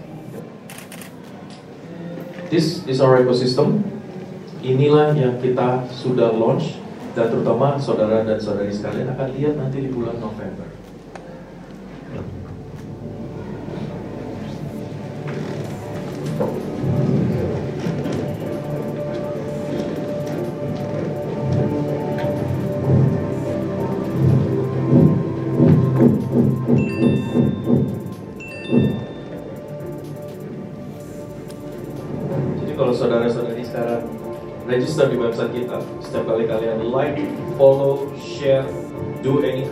[2.49, 3.85] This is our ecosystem.
[4.65, 6.81] Inilah yang kita sudah launch
[7.13, 10.74] dan terutama saudara dan saudari sekalian akan lihat nanti di bulan November.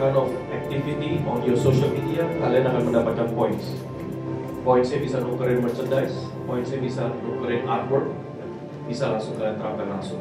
[0.04, 3.72] Kind of activity on your social media, kalian akan mendapatkan points.
[4.68, 8.12] Pointsnya bisa nukerin merchandise, pointsnya bisa nukerin artwork,
[8.84, 10.20] bisa langsung kalian terapkan langsung.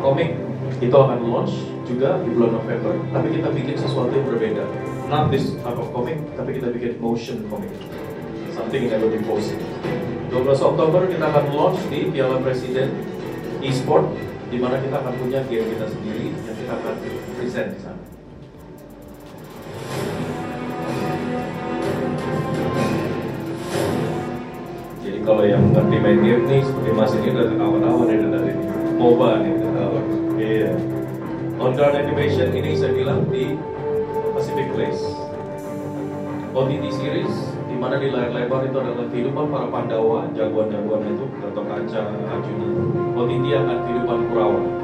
[0.00, 0.32] Komik
[0.80, 1.52] itu akan launch
[1.84, 4.64] juga di bulan November, tapi kita bikin sesuatu yang berbeda.
[5.12, 7.68] Not this type of comic, tapi kita bikin motion comic.
[8.56, 9.60] Something yang never been posted.
[10.32, 12.96] 12 Oktober kita akan launch di Piala Presiden
[13.60, 14.08] e-sport
[14.48, 18.02] di mana kita akan punya game kita sendiri yang kita bantu present di sana.
[25.02, 28.64] Jadi kalau yang ngerti main game nih, seperti Mas ini udah ketahuan-tahuan ya dari ini.
[29.02, 30.04] MOBA nih, ketahuan.
[30.38, 30.70] Iya.
[31.58, 33.58] On-ground animation ini saya bilang di
[34.30, 35.02] Pacific Place.
[36.54, 37.34] OTT series
[37.66, 42.66] di mana di layar lebar itu adalah kehidupan para Pandawa, jagoan-jagoan itu, Gatot Kaca, Arjuna.
[43.18, 44.79] OTT akan kehidupan Kurawa.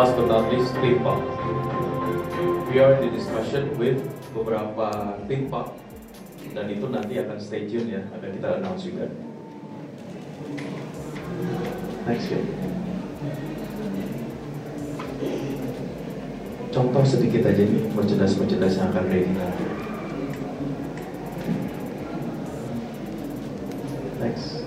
[0.00, 1.20] Last but not least, theme park.
[2.72, 4.00] We are in the discussion with
[4.32, 5.76] beberapa theme park
[6.56, 9.12] dan itu nanti akan stay tune ya, akan kita announce juga.
[12.08, 12.40] Next ya.
[16.72, 19.64] Contoh sedikit aja nih merchandise-merchandise yang akan ready nanti.
[24.16, 24.64] Next.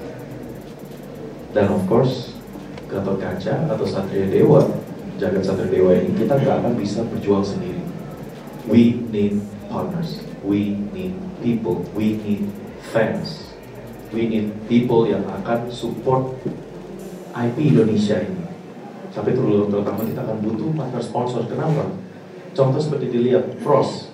[1.58, 2.38] Dan of course,
[2.86, 4.83] Gatot Kaca atau Satria Dewa,
[5.24, 7.80] jagat Satria Dewa ini kita nggak akan bisa berjuang sendiri.
[8.68, 9.40] We need
[9.72, 12.52] partners, we need people, we need
[12.92, 13.56] fans,
[14.12, 16.36] we need people yang akan support
[17.32, 18.44] IP Indonesia ini.
[19.14, 21.42] Terlalu terutama kita akan butuh partner sponsor.
[21.48, 21.88] Kenapa?
[22.52, 24.14] Contoh seperti dilihat Frost,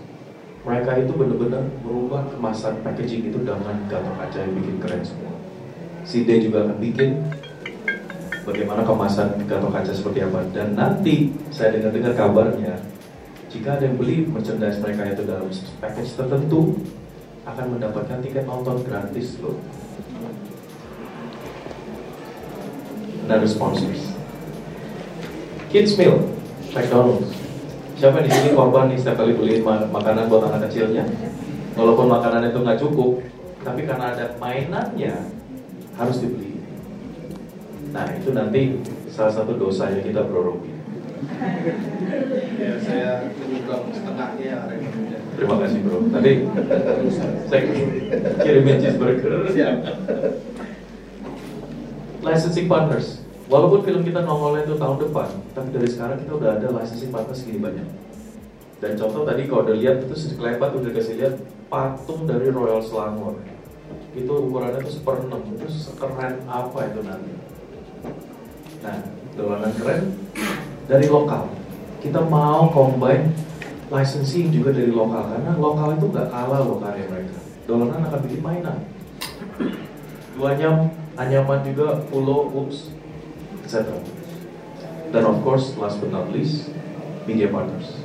[0.67, 5.33] mereka itu benar-benar merubah kemasan packaging itu dengan Gatot Kaca yang bikin keren semua.
[6.03, 7.09] Si D juga akan bikin
[8.49, 10.41] bagaimana kemasan Gatot Kaca seperti apa.
[10.49, 12.81] Dan nanti saya dengar-dengar kabarnya,
[13.53, 15.45] jika ada yang beli merchandise mereka itu dalam
[15.77, 16.81] package tertentu,
[17.45, 19.57] akan mendapatkan tiket nonton gratis loh.
[23.29, 24.09] Another sponsors.
[25.69, 26.17] Kids Meal,
[26.73, 27.29] McDonald's.
[27.99, 31.05] Siapa di sini korban nih setiap kali beli ma- makanan buat anak kecilnya?
[31.77, 33.21] Walaupun makanan itu nggak cukup,
[33.61, 35.29] tapi karena ada mainannya
[35.99, 36.48] harus dibeli.
[37.89, 38.77] Nah itu nanti
[39.09, 40.71] salah satu dosanya kita Bro Robi.
[42.59, 44.69] Ya, saya menyumbang setengahnya.
[45.35, 45.97] Terima kasih Bro.
[46.13, 46.31] Tadi
[47.49, 47.61] saya
[48.43, 49.49] kirimin cheeseburger.
[49.49, 49.75] Siap.
[52.19, 53.23] Licensing partners.
[53.49, 57.41] Walaupun film kita nongolnya itu tahun depan, tapi dari sekarang kita udah ada licensing partners
[57.41, 57.87] segini banyak.
[58.77, 63.41] Dan contoh tadi kalau udah lihat itu sekelebat udah kasih lihat patung dari Royal Selangor.
[64.13, 67.33] Itu ukurannya tuh seper enam, itu sekeren apa itu nanti.
[68.79, 68.97] Nah,
[69.35, 70.15] dolanan keren
[70.87, 71.51] dari lokal.
[71.99, 73.35] Kita mau combine
[73.89, 77.39] licensing juga dari lokal karena lokal itu nggak kalah loh karya mereka.
[77.67, 78.77] Dolanan akan bikin mainan.
[80.39, 82.95] Duanyam, Anyaman juga, Pulau, Ups,
[83.67, 83.91] etc.
[85.11, 86.71] Dan of course, last but not least,
[87.27, 87.99] media partners.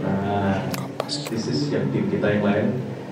[0.00, 0.64] Nah,
[1.28, 2.66] this is yang tim kita yang lain.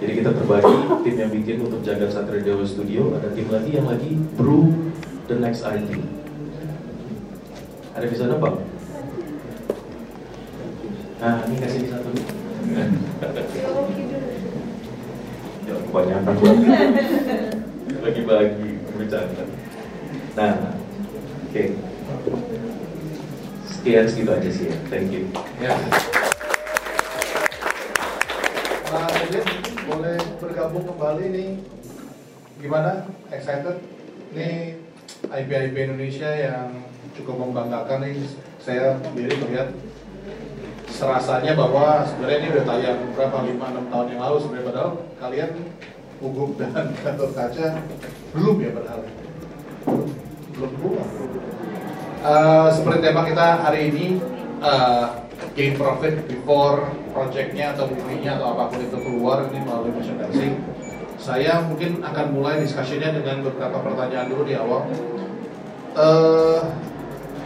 [0.05, 3.89] Jadi kita terbagi tim yang bikin untuk Jagat Satria Dewa Studio, ada tim lagi yang
[3.89, 4.93] lagi brew
[5.33, 5.97] the next IT.
[7.97, 8.53] Ada bisa nebak?
[11.25, 12.13] Nah, ini kasih di satu.
[15.65, 16.69] Ya, kebanyakan banget.
[18.05, 19.45] Bagi-bagi bercanda.
[20.37, 20.77] Nah,
[21.49, 21.65] oke.
[23.73, 24.77] Sekian segitu aja sih ya.
[24.93, 25.33] Thank you.
[25.65, 25.73] Ya.
[28.93, 30.17] Nah, Edwin boleh
[30.65, 31.51] bergabung kembali nih.
[32.57, 33.05] Gimana?
[33.29, 33.85] Excited?
[34.33, 34.81] Nih
[35.29, 38.25] IP-IP Indonesia yang cukup membanggakan nih.
[38.65, 39.77] Saya sendiri melihat
[40.89, 45.51] serasanya bahwa sebenarnya ini udah tayang berapa 5-6 tahun yang lalu sebenarnya padahal kalian
[46.25, 47.67] Uguk dan Gatot Kaca
[48.33, 49.01] belum ya padahal
[50.57, 51.07] belum belum
[52.25, 54.17] Eh, seperti tema kita hari ini
[54.65, 55.07] eh,
[55.53, 60.59] gain profit before projectnya atau movie-nya atau apa pun itu keluar ini melalui merchandising
[61.25, 64.85] saya mungkin akan mulai diskusinya dengan beberapa pertanyaan dulu di awal.
[65.95, 66.61] Eh,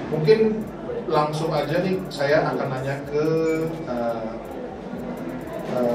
[0.08, 0.64] mungkin
[1.06, 3.24] langsung aja nih saya akan nanya ke
[3.86, 4.30] eh,
[5.78, 5.94] eh,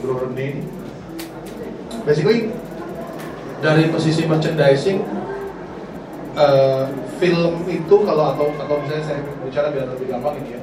[0.00, 0.64] Bro Rene
[2.08, 2.50] basically
[3.60, 5.04] dari posisi merchandising
[6.36, 6.84] eh,
[7.20, 10.62] film itu kalau atau atau misalnya saya bicara biar lebih gampang ini ya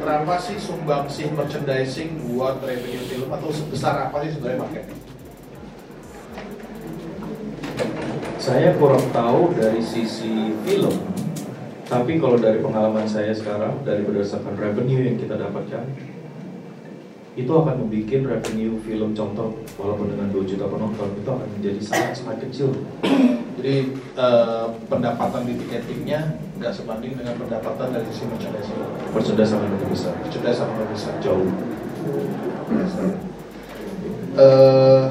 [0.00, 4.96] berapa sih sumbangsih merchandising buat revenue film atau sebesar apa sih sebenarnya marketnya?
[8.40, 10.96] Saya kurang tahu dari sisi film,
[11.84, 15.84] tapi kalau dari pengalaman saya sekarang, dari berdasarkan revenue yang kita dapatkan,
[17.36, 22.14] itu akan membuat revenue film contoh, walaupun dengan 2 juta penonton, itu akan menjadi sangat
[22.16, 22.72] sangat kecil.
[23.60, 28.24] Jadi eh, pendapatan di tiketingnya nggak sebanding dengan pendapatan dari sisi.
[29.12, 31.12] Merchandise sangat lebih besar, Merchandise sama lebih besar.
[31.20, 31.52] jauh.
[34.40, 35.04] Eh,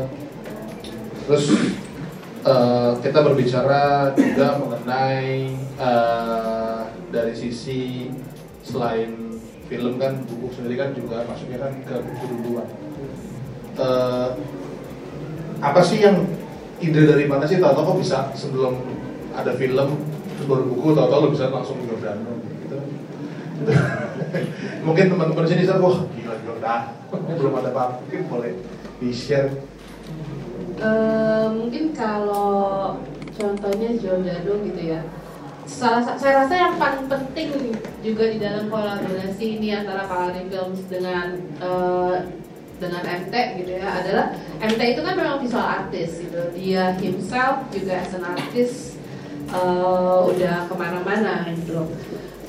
[1.29, 1.45] terus
[2.41, 6.81] eh, kita berbicara juga mengenai eh,
[7.13, 8.09] dari sisi
[8.65, 9.37] selain
[9.69, 12.67] film kan buku sendiri kan juga masuknya kan ke buku duluan.
[13.77, 14.29] Eh,
[15.61, 16.25] apa sih yang
[16.79, 17.59] ide dari mana sih?
[17.59, 18.79] Tahu-tahu kok bisa sebelum
[19.31, 19.89] ada film
[20.35, 22.31] terus baru buku tahu-tahu lo bisa langsung Giordano
[22.63, 22.77] gitu.
[24.87, 28.53] mungkin teman-teman sini sadar wah gila Giordano belum ada apa mungkin boleh
[28.97, 29.51] di share
[30.79, 32.95] Eh, mungkin kalau
[33.35, 35.03] contohnya Giordano gitu ya.
[35.67, 40.87] Salah sa- saya rasa yang paling penting juga di dalam kolaborasi ini antara Kalari Films
[40.87, 42.15] dengan eh,
[42.79, 44.25] dengan MT gitu ya adalah
[44.63, 46.41] MT itu kan memang visual artist gitu.
[46.55, 48.97] Dia himself juga as an artist
[49.51, 51.85] eh, udah ke mana-mana gitu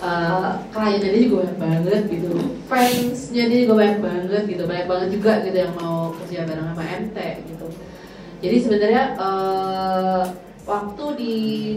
[0.00, 2.32] Eh, kliennya dia juga banyak banget gitu.
[2.64, 6.84] Fansnya dia juga banyak banget gitu banyak banget juga gitu yang mau kerja bareng sama
[7.04, 7.18] MT
[7.52, 7.66] gitu.
[8.40, 10.22] Jadi sebenarnya eh,
[10.64, 11.34] waktu di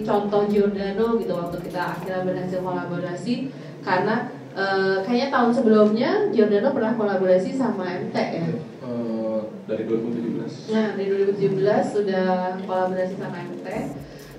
[0.08, 3.52] contoh Giordano gitu waktu kita akhirnya berhasil kolaborasi
[3.84, 8.48] karena eh, kayaknya tahun sebelumnya Giordano pernah kolaborasi sama MT ya.
[8.86, 13.68] Eh, dari 2017 Nah dari 2017 sudah kolaborasi sama MT.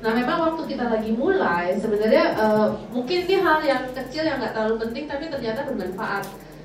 [0.05, 4.55] Nah memang waktu kita lagi mulai sebenarnya eh, mungkin ini hal yang kecil yang nggak
[4.55, 6.25] terlalu penting tapi ternyata bermanfaat.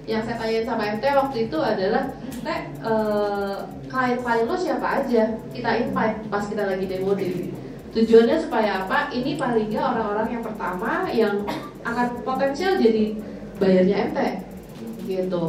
[0.09, 2.09] Yang saya tanyain sama MT waktu itu adalah,
[2.41, 5.37] Teh, eh, klien-klien lo siapa aja?
[5.53, 7.53] Kita invite pas kita lagi demo di
[7.89, 9.09] Tujuannya supaya apa?
[9.09, 11.35] Ini paling nggak orang-orang yang pertama yang
[11.81, 13.17] akan potensial jadi
[13.59, 14.19] bayarnya MT
[15.05, 15.43] gitu.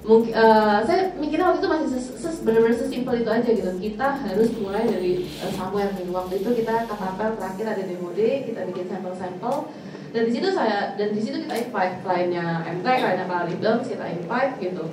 [0.00, 3.70] Mungkin eh, saya mikirnya waktu itu masih ses, ses- benar-benar sesimpel itu aja gitu.
[3.76, 6.08] Kita harus mulai dari uh, somewhere gitu.
[6.08, 9.68] waktu itu kita ke Tapel terakhir ada demo day kita bikin sampel-sampel.
[10.10, 14.04] Dan di situ saya dan di situ kita invite kliennya MT kliennya Kalari Films kita
[14.08, 14.84] invite gitu.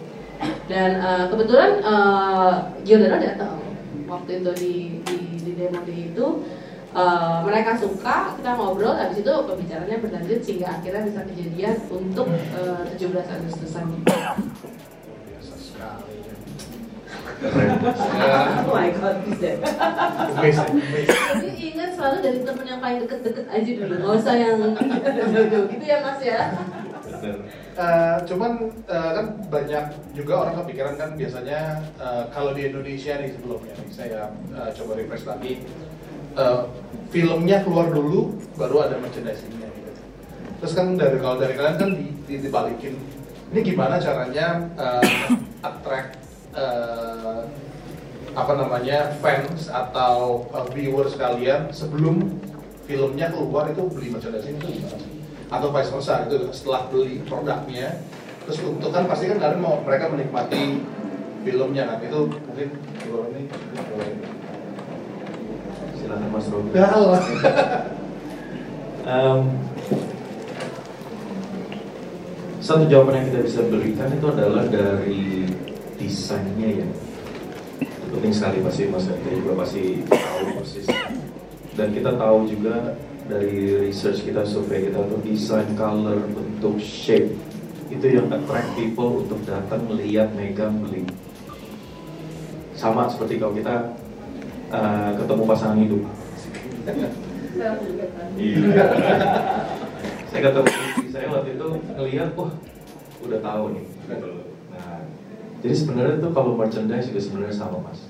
[0.68, 2.54] Dan eh, kebetulan uh,
[2.84, 3.58] Giordano datang
[4.12, 4.74] waktu itu di
[5.08, 6.28] di, di demo day itu
[6.98, 12.98] Eh, mereka suka kita ngobrol habis itu pembicaranya berlanjut sehingga akhirnya bisa kejadian untuk eh,
[12.98, 16.18] 17 Agustusan biasa sekali
[18.66, 19.62] oh my god bisa
[21.38, 24.58] jadi ingat selalu dari temen yang paling deket-deket aja dulu nggak usah yang
[25.30, 26.50] jauh-jauh gitu ya mas ya.
[27.78, 29.86] Eh, cuman eh, kan banyak
[30.18, 34.98] juga orang kepikiran kan biasanya eh, kalau di Indonesia nih sebelumnya nih saya eh, coba
[34.98, 35.62] refresh lagi
[36.38, 36.62] eh,
[37.10, 39.92] filmnya keluar dulu baru ada merchandisingnya gitu.
[40.64, 42.96] Terus kan dari kalau dari kalian kan di, di- dibalikin
[43.54, 45.04] ini gimana caranya eh,
[45.68, 46.22] attract
[46.54, 47.42] eh,
[48.38, 52.38] apa namanya fans atau eh, viewers kalian sebelum
[52.86, 55.00] filmnya keluar itu beli merchandising itu gimana?
[55.48, 57.98] Atau vice versa itu setelah beli produknya
[58.48, 60.80] terus untuk kan pasti kan kalian mau mereka menikmati
[61.44, 62.68] filmnya kan itu mungkin
[63.08, 63.44] boleh.
[66.08, 66.70] Silakan Mas Robi.
[66.72, 67.20] Ya Allah.
[69.08, 69.40] Em,
[72.64, 75.52] satu jawaban yang kita bisa berikan itu adalah dari
[76.00, 76.88] desainnya ya.
[77.84, 80.88] Itu penting sekali pasti Mas Ente juga pasti tahu persis.
[81.76, 82.96] Dan kita tahu juga
[83.28, 87.36] dari research kita, survei kita untuk desain, color, bentuk, shape
[87.92, 91.04] itu yang attract people untuk datang melihat, megang, beli.
[92.80, 94.07] Sama seperti kalau kita
[94.72, 96.02] eh, ketemu pasangan hidup.
[98.38, 98.86] Iya.
[100.30, 100.70] saya ketemu
[101.10, 102.54] saya waktu itu ngeliat, wah
[103.26, 103.86] udah tahu nih.
[104.72, 105.00] Nah,
[105.66, 108.06] jadi sebenarnya tuh kalau merchandise juga sebenarnya sama mas.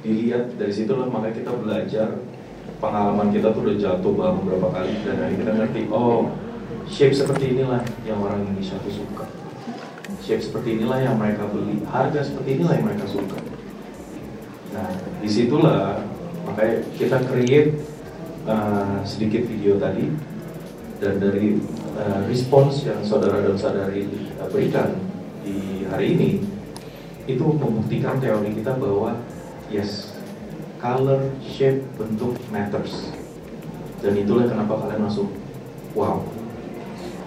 [0.00, 2.08] Dilihat dari situlah makanya kita belajar
[2.78, 6.30] pengalaman kita tuh udah jatuh bareng beberapa kali dan akhirnya kita ngerti, oh
[6.88, 9.26] shape seperti inilah yang orang Indonesia tuh suka.
[10.24, 13.36] Shape seperti inilah yang mereka beli, harga seperti inilah yang mereka suka.
[14.78, 15.98] Nah, di situlah
[16.46, 17.82] makanya kita create
[18.46, 20.06] uh, sedikit video tadi
[21.02, 21.58] dan dari
[21.98, 24.06] uh, respons yang saudara dan saudari
[24.38, 24.94] uh, berikan
[25.42, 26.30] di hari ini
[27.26, 29.18] itu membuktikan teori kita bahwa
[29.66, 30.14] yes
[30.78, 33.10] color, shape, bentuk matters.
[33.98, 35.34] Dan itulah kenapa kalian langsung
[35.98, 36.22] wow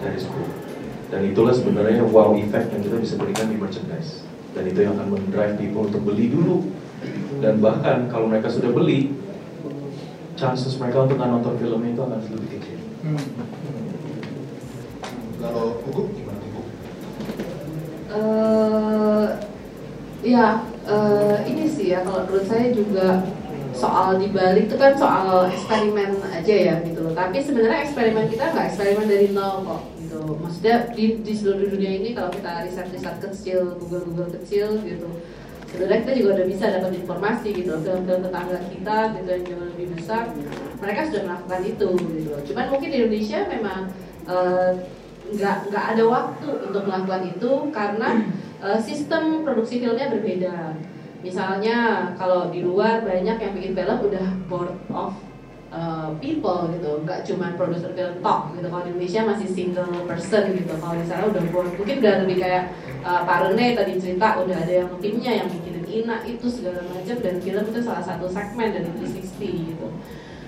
[0.00, 0.48] that is cool.
[1.12, 4.24] Dan itulah sebenarnya wow effect yang kita bisa berikan di merchandise.
[4.56, 6.64] Dan itu yang akan mendrive people untuk beli dulu
[7.42, 9.10] dan bahkan kalau mereka sudah beli
[10.38, 12.78] chances mereka untuk nggak nonton filmnya itu akan lebih kecil.
[15.42, 16.62] Kalau buku gimana buku?
[18.12, 19.26] eh
[20.22, 23.26] ya eh, ini sih ya kalau menurut saya juga
[23.74, 27.12] soal dibalik itu kan soal eksperimen aja ya gitu loh.
[27.18, 30.20] Tapi sebenarnya eksperimen kita nggak eksperimen dari nol kok gitu.
[30.38, 35.10] Maksudnya di, di seluruh dunia ini kalau kita riset riset kecil google google kecil gitu
[35.72, 39.86] sebenarnya kita juga udah bisa dapat informasi gitu film-film tetangga kita gitu yang jauh lebih
[39.96, 40.22] besar
[40.84, 43.80] mereka sudah melakukan itu gitu cuman mungkin di Indonesia memang
[44.28, 44.70] eh,
[45.32, 48.08] nggak nggak ada waktu untuk melakukan itu karena
[48.60, 50.76] eh, sistem produksi filmnya berbeda
[51.24, 55.16] misalnya kalau di luar banyak yang bikin film udah board of
[55.72, 58.66] uh, people gitu, nggak cuma produser film talk gitu.
[58.68, 60.74] Kalau di Indonesia masih single person gitu.
[60.76, 62.64] Kalau di sana udah board, mungkin udah lebih kayak
[63.02, 67.16] uh, Pak Rene tadi cerita udah ada yang timnya yang bikinin ina itu segala macam
[67.20, 69.86] dan film itu salah satu segmen dari 360 gitu.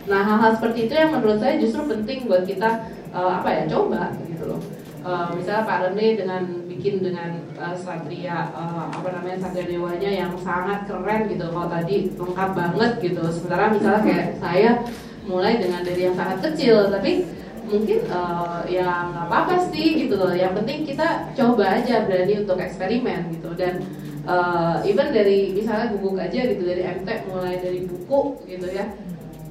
[0.08, 4.14] Nah hal-hal seperti itu yang menurut saya justru penting buat kita uh, apa ya coba
[4.24, 4.60] gitu loh.
[5.04, 10.32] Uh, misalnya Pak Rene dengan bikin dengan uh, Satria uh, apa namanya Satria Dewanya yang
[10.40, 14.70] sangat keren gitu kalau tadi lengkap banget gitu sementara misalnya kayak saya
[15.28, 17.28] mulai dengan dari yang sangat kecil tapi
[17.68, 20.32] mungkin uh, ya nggak apa-apa sih gitu loh.
[20.32, 23.50] Yang penting kita coba aja berani untuk eksperimen gitu.
[23.56, 23.84] Dan
[24.28, 28.88] uh, even dari misalnya guguk aja gitu dari MT mulai dari buku gitu ya.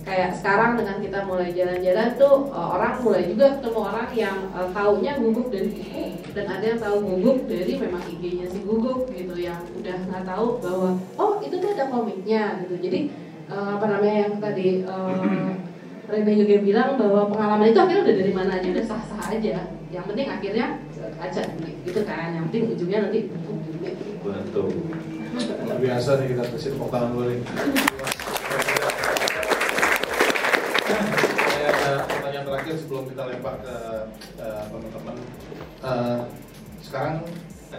[0.03, 4.67] Kayak sekarang dengan kita mulai jalan-jalan tuh uh, orang mulai juga ketemu orang yang uh,
[4.75, 6.03] taunya guguk dari buku
[6.35, 10.59] dan ada yang tahu guguk dari memang IG-nya si guguk gitu yang udah nggak tahu
[10.59, 12.75] bahwa oh itu tuh ada komiknya gitu.
[12.83, 12.99] Jadi
[13.47, 15.55] uh, apa namanya yang tadi uh,
[16.03, 20.03] Rene juga bilang bahwa pengalaman itu akhirnya udah dari mana aja udah sah-sah aja yang
[20.03, 20.67] penting akhirnya
[21.15, 21.41] kaca
[21.87, 23.51] gitu kan yang penting ujungnya nanti gitu.
[24.23, 24.67] Betul.
[25.63, 27.39] Luar biasa nih kita kasih tepuk tangan dulu nih.
[31.39, 33.75] Saya ada pertanyaan terakhir sebelum kita lempar ke
[34.39, 35.15] eh, teman-teman.
[35.83, 36.19] Eh,
[36.83, 37.15] sekarang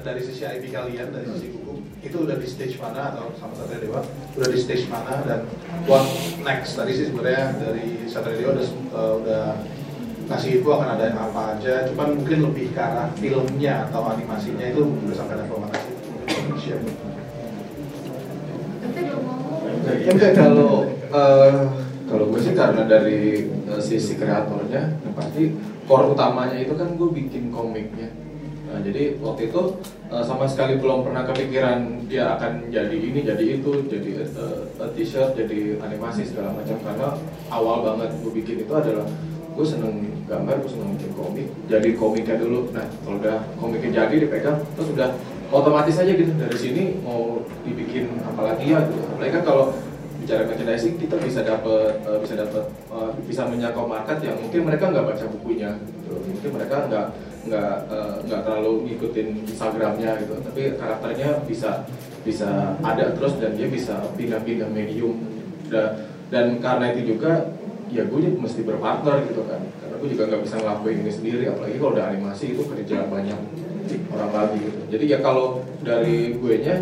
[0.02, 3.80] dari sisi IP kalian, dari sisi Google, itu udah di stage mana atau sama Satria
[3.80, 4.00] Dewa
[4.34, 5.40] udah di stage mana dan
[5.86, 6.04] what
[6.42, 6.74] next?
[6.74, 9.44] Tadi sih sebenarnya dari Satria Dewa udah, eh, udah
[10.24, 14.66] kasih info akan ada yang apa aja, cuman mungkin lebih ke arah filmnya atau animasinya
[14.72, 15.94] itu udah sampai level mana sih?
[16.54, 16.80] Share.
[18.80, 19.42] Tapi ngomong.
[19.84, 21.60] Enggak kalau eh,
[22.08, 25.52] kalau gue sih karena dari eh, sisi kreatornya, yang pasti
[25.84, 28.12] core utamanya itu kan gue bikin komiknya.
[28.74, 29.78] Nah, jadi waktu itu
[30.10, 35.38] eh, sama sekali belum pernah kepikiran dia akan jadi ini, jadi itu, jadi eh, t-shirt,
[35.38, 37.14] jadi animasi segala macam karena
[37.54, 39.06] awal banget gue bikin itu adalah
[39.54, 42.66] gue seneng gambar, gue seneng bikin komik, jadi komiknya dulu.
[42.74, 45.14] Nah kalau udah komiknya jadi dipegang, terus udah
[45.54, 49.06] otomatis aja gitu dari sini mau dibikin apa lagi ya gitu.
[49.06, 49.64] Apalagi kan kalau
[50.18, 54.90] bicara merchandising kita bisa dapat eh, bisa dapat eh, bisa menjangkau market yang mungkin mereka
[54.90, 56.18] nggak baca bukunya gitu.
[56.26, 57.06] mungkin mereka nggak
[57.44, 60.34] nggak eh, nggak terlalu ngikutin Instagramnya gitu.
[60.40, 61.84] Tapi karakternya bisa
[62.24, 65.20] bisa ada terus dan dia bisa pindah-pindah medium.
[65.68, 67.52] Dan dan karena itu juga
[67.92, 69.60] ya gue mesti berpartner gitu kan.
[69.80, 71.44] Karena gue juga nggak bisa ngelakuin ini sendiri.
[71.52, 73.40] Apalagi kalau udah animasi itu kerja banyak
[74.10, 74.80] orang lagi gitu.
[74.96, 76.80] Jadi ya kalau dari gue nya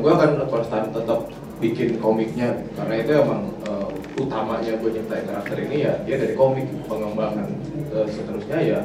[0.00, 1.28] gue akan konstan tetap
[1.60, 2.56] bikin komiknya.
[2.76, 3.88] Karena itu emang eh,
[4.20, 7.48] utamanya gue nyiptain karakter ini ya dia dari komik pengembangan.
[7.94, 8.80] Eh, seterusnya ya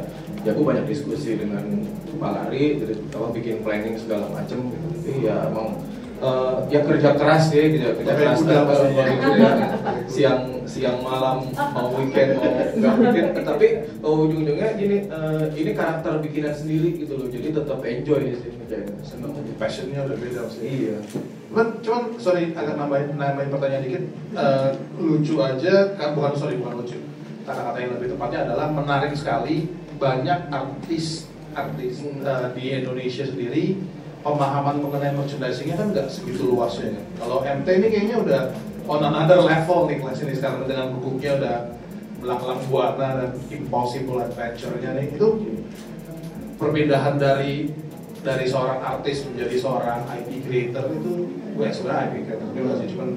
[0.47, 1.63] ya gue banyak diskusi dengan
[2.19, 4.87] Pak Lari jadi apa bikin planning segala macem gitu.
[4.91, 5.79] Tapi ya emang
[6.19, 9.51] eh, ya kerja keras ya kerja, kerja keras kalau gitu ya
[10.07, 13.67] siang siang malam mau weekend mau nggak weekend tapi
[14.03, 18.87] oh, ujung-ujungnya gini eh, ini karakter bikinan sendiri gitu loh jadi tetap enjoy sih ngerjain
[19.01, 20.63] seneng aja passionnya udah beda sih.
[20.63, 20.99] iya
[21.49, 24.03] Cuman, cuman sorry agak nambahin, nambahin pertanyaan dikit.
[24.37, 24.69] Eh,
[25.01, 27.01] lucu aja, kan bukan sorry bukan lucu.
[27.41, 29.65] Kata-kata yang lebih tepatnya adalah menarik sekali
[29.99, 33.77] banyak artis artis eh, di Indonesia sendiri
[34.23, 37.05] pemahaman mengenai merchandisingnya kan nggak segitu luasnya kan.
[37.19, 38.41] Kalau MT ini kayaknya udah
[38.89, 41.57] on another level nih kelas ini sekarang dengan bukunya udah
[42.19, 45.15] belang-belang buana dan impossible adventure-nya nih.
[45.15, 45.39] Itu
[46.59, 47.71] perpindahan dari
[48.19, 52.87] dari seorang artis menjadi seorang IP creator itu gue ya sebenarnya IP creator juga sih
[52.91, 53.09] cuman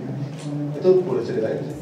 [0.78, 1.76] itu boleh ceritain sih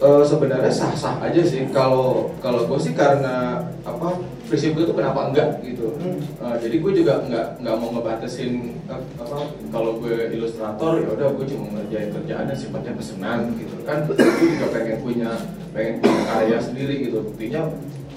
[0.00, 1.68] Eh, sebenarnya sah-sah aja sih.
[1.76, 4.16] Kalau kalau gue sih karena apa
[4.48, 5.92] prinsip gue tuh kenapa enggak gitu.
[6.00, 6.16] Hmm.
[6.40, 11.28] Eh, jadi gue juga nggak nggak mau ngebatasin eh, apa kalau gue ilustrator ya udah
[11.36, 14.08] gue cuma ngerjain kerjaan yang sifatnya pesanan gitu kan.
[14.08, 15.30] Gue juga pengen punya
[15.76, 17.20] pengen punya karya sendiri gitu.
[17.20, 17.68] Buktinya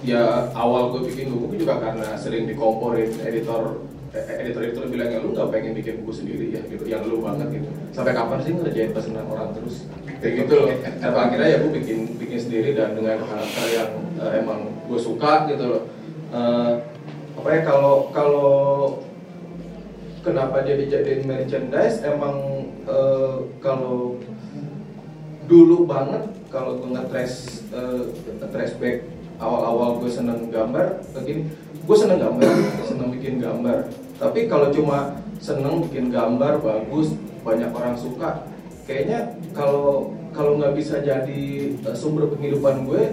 [0.07, 3.83] ya awal gue bikin buku juga karena sering dikomporin editor
[4.13, 6.61] eh, editor editor bilang ya lu nggak pengen bikin buku sendiri ya?
[6.69, 6.83] Gitu.
[6.85, 7.69] Yang lu banget gitu.
[7.91, 9.89] Sampai kapan sih ngerjain pesanan orang terus?
[10.21, 10.67] Kayak gitu loh.
[11.01, 13.91] Sampai akhirnya ya gue bikin bikin sendiri dan dengan karakter yang
[14.21, 15.83] eh, emang gue suka gitu loh.
[16.33, 16.73] Eh,
[17.33, 18.49] apa ya kalau kalau
[20.21, 21.99] kenapa dia dijadiin merchandise?
[22.05, 24.21] Emang eh, kalau
[25.43, 28.03] dulu banget kalau gue nge-trace eh,
[28.39, 28.97] nge-trace back
[29.41, 31.51] awal-awal gue seneng gambar begini
[31.83, 32.53] gue seneng gambar
[32.87, 38.47] seneng bikin gambar tapi kalau cuma seneng bikin gambar bagus banyak orang suka
[38.87, 43.03] kayaknya kalau kalau nggak bisa jadi eh, sumber penghidupan gue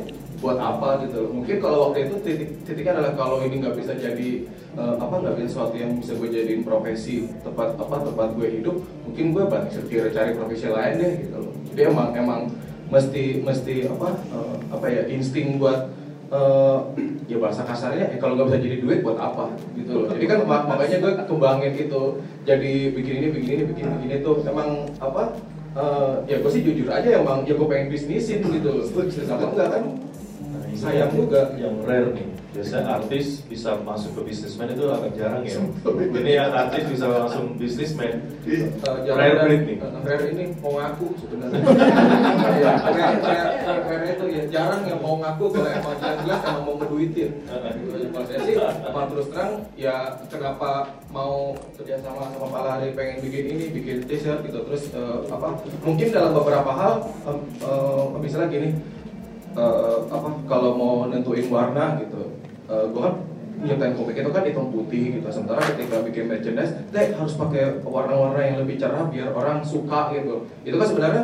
[0.40, 4.48] buat apa gitu mungkin kalau waktu itu titik titiknya adalah kalau ini nggak bisa jadi
[4.78, 8.76] eh, apa nggak bisa sesuatu yang bisa gue jadiin profesi tempat apa tempat gue hidup
[9.04, 11.54] mungkin gue banyak setir cari profesi lain deh gitu loh.
[11.70, 12.40] Jadi emang emang
[12.88, 15.92] mesti mesti apa eh, apa ya insting buat
[16.30, 16.78] eh,
[17.26, 19.50] ya bahasa kasarnya ya kalau nggak bisa jadi duit buat apa?
[19.74, 20.06] Gitu loh.
[20.10, 22.02] Jadi kan mak- makanya gue kembangin itu.
[22.42, 24.42] Jadi bikin ini bikin ini bikin begini tuh.
[24.46, 25.34] Emang apa
[25.70, 28.86] eh, ya gue sih jujur aja emang ya gue pengen bisnisin gitu loh.
[29.10, 29.82] Sama enggak kan?
[29.84, 31.42] Nah, ini sayang yang- juga.
[31.58, 35.62] yang rare nih biasanya artis bisa masuk ke bisnismen itu agak jarang ya.
[35.86, 38.66] Ini yang artis bisa langsung bisnismen Eh,
[39.06, 39.76] jarang Rare breed nih.
[39.78, 41.60] eh, rare ini mau ngaku sebenarnya.
[42.60, 47.30] Ya, rare, rare, itu ya jarang yang mau ngaku kalau emang jelas-jelas emang mau ngeduitin.
[47.40, 49.94] Gitu kalau saya sih emang terus terang ya
[50.26, 50.70] kenapa
[51.08, 54.58] mau kerjasama sama Pak Lahari pengen bikin ini bikin t-shirt gitu.
[54.66, 55.48] Terus eh, apa
[55.80, 56.92] mungkin dalam beberapa hal
[57.24, 58.68] eh, eh, misalnya gini
[59.54, 62.39] eh, apa kalau mau nentuin warna gitu
[62.70, 63.14] eh, gue kan
[63.60, 68.40] nyiptain komik itu kan hitam putih gitu sementara ketika bikin merchandise teh harus pakai warna-warna
[68.40, 71.22] yang lebih cerah biar orang suka gitu itu kan sebenarnya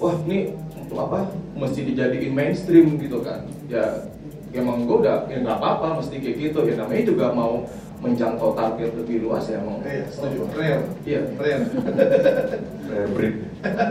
[0.00, 0.56] wah ini
[0.88, 4.08] apa mesti dijadiin mainstream gitu kan ya
[4.56, 7.68] emang gue udah ya nggak apa-apa mesti kayak gitu ya namanya juga mau
[7.98, 10.46] menjangkau target lebih luas ya mau Iya, setuju.
[10.54, 10.86] Rare.
[11.02, 11.20] Iya.
[11.34, 13.34] Rare breed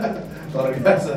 [0.56, 1.14] Luar biasa.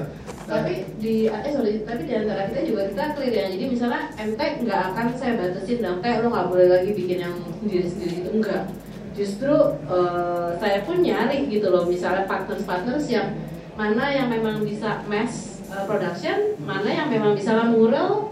[0.52, 3.46] Tapi di eh sorry tapi di antara kita juga kita clear ya.
[3.48, 5.80] Jadi misalnya MT nggak akan saya batasin.
[5.80, 8.64] Dan kayak lo nggak boleh lagi bikin yang sendiri sendiri gitu enggak
[9.12, 9.54] justru
[9.92, 13.36] eh, saya pun nyari gitu loh misalnya partners partners yang
[13.76, 18.32] mana yang memang bisa mass eh, production mana yang memang bisa mural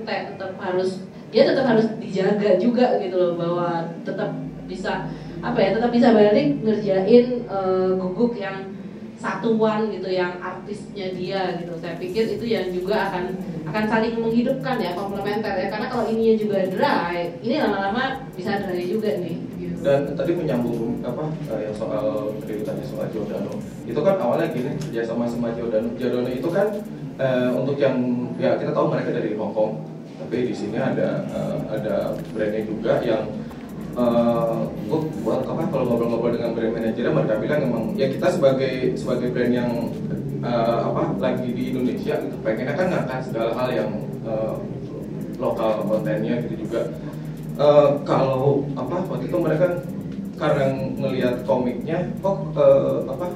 [0.00, 4.30] MT tetap harus dia tetap harus dijaga juga gitu loh bahwa tetap
[4.68, 5.08] bisa
[5.40, 8.69] apa ya tetap bisa balik ngerjain eh, guguk yang
[9.20, 11.76] satuan gitu yang artisnya dia gitu.
[11.76, 13.36] Saya pikir itu yang juga akan
[13.68, 15.68] akan saling menghidupkan ya komplementer ya.
[15.68, 19.76] Karena kalau ininya juga dry ini lama-lama bisa dry juga nih gitu.
[19.84, 23.52] dan tadi menyambung apa eh, yang soal tadi ditanya soal Giordano.
[23.84, 25.92] Itu kan awalnya gini kerja sama sama Giordano.
[26.00, 26.66] Giordano itu kan
[27.20, 28.00] eh, untuk yang
[28.40, 29.84] ya kita tahu mereka dari Hong Kong.
[30.20, 33.28] Tapi di sini ada eh, ada brandnya juga yang
[33.98, 35.62] eh gue buat apa?
[35.70, 39.70] Kalau ngobrol-ngobrol dengan brand manajernya mereka bilang emang ya kita sebagai sebagai brand yang
[40.42, 43.90] eh, apa lagi di Indonesia gitu pengennya kan ngangkat segala hal yang
[44.26, 44.54] eh,
[45.40, 46.80] lokal kontennya gitu juga.
[47.60, 49.66] Eh, kalau apa waktu itu mereka
[50.40, 53.26] karena ngelihat komiknya kok eh, apa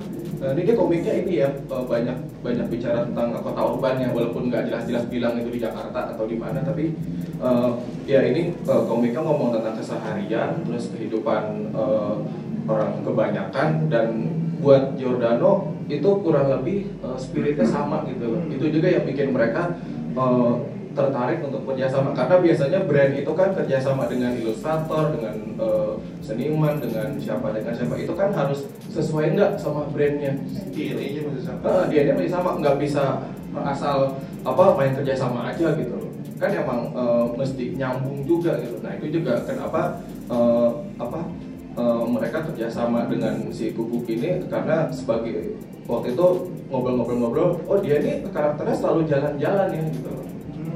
[0.41, 4.51] eh, ini dia komiknya ini ya eh, banyak banyak bicara tentang kota urban ya walaupun
[4.51, 6.95] nggak jelas-jelas bilang itu di Jakarta atau di mana tapi
[7.39, 7.70] eh,
[8.09, 12.14] ya ini eh, komiknya ngomong tentang keseharian terus kehidupan eh,
[12.64, 14.07] orang kebanyakan dan
[14.64, 19.76] buat Giordano itu kurang lebih eh, spiritnya sama gitu itu juga yang bikin mereka
[20.16, 20.53] eh,
[20.95, 25.92] tertarik untuk kerjasama karena biasanya brand itu kan kerjasama dengan ilustrator, dengan eh,
[26.22, 28.64] seniman, dengan siapa dengan siapa itu kan harus
[28.95, 30.38] sesuai nggak sama brandnya.
[30.70, 31.90] DNA-nya masih sama.
[31.90, 33.05] Dia masih sama nggak bisa
[33.55, 36.11] asal apa main kerjasama aja gitu loh.
[36.38, 38.78] Kan emang eh, mesti nyambung juga gitu.
[38.80, 39.99] Nah itu juga kenapa
[40.30, 40.70] eh,
[41.03, 41.20] apa
[41.74, 46.26] eh, mereka kerjasama dengan si Guguk ini karena sebagai waktu itu
[46.72, 50.24] ngobrol-ngobrol-ngobrol, oh dia ini karakternya selalu jalan-jalan ya gitu loh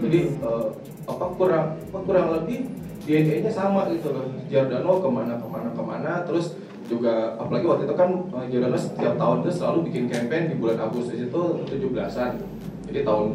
[0.03, 0.67] jadi eh,
[1.09, 2.69] apa kurang apa kurang lebih
[3.09, 4.29] DNA-nya sama gitu loh.
[4.53, 6.55] Giordano ke mana ke mana ke mana terus
[6.89, 10.79] juga apalagi waktu itu kan eh, Giordano setiap tahun itu selalu bikin campaign di bulan
[10.89, 12.31] Agustus itu 17-an
[12.89, 13.27] jadi tahun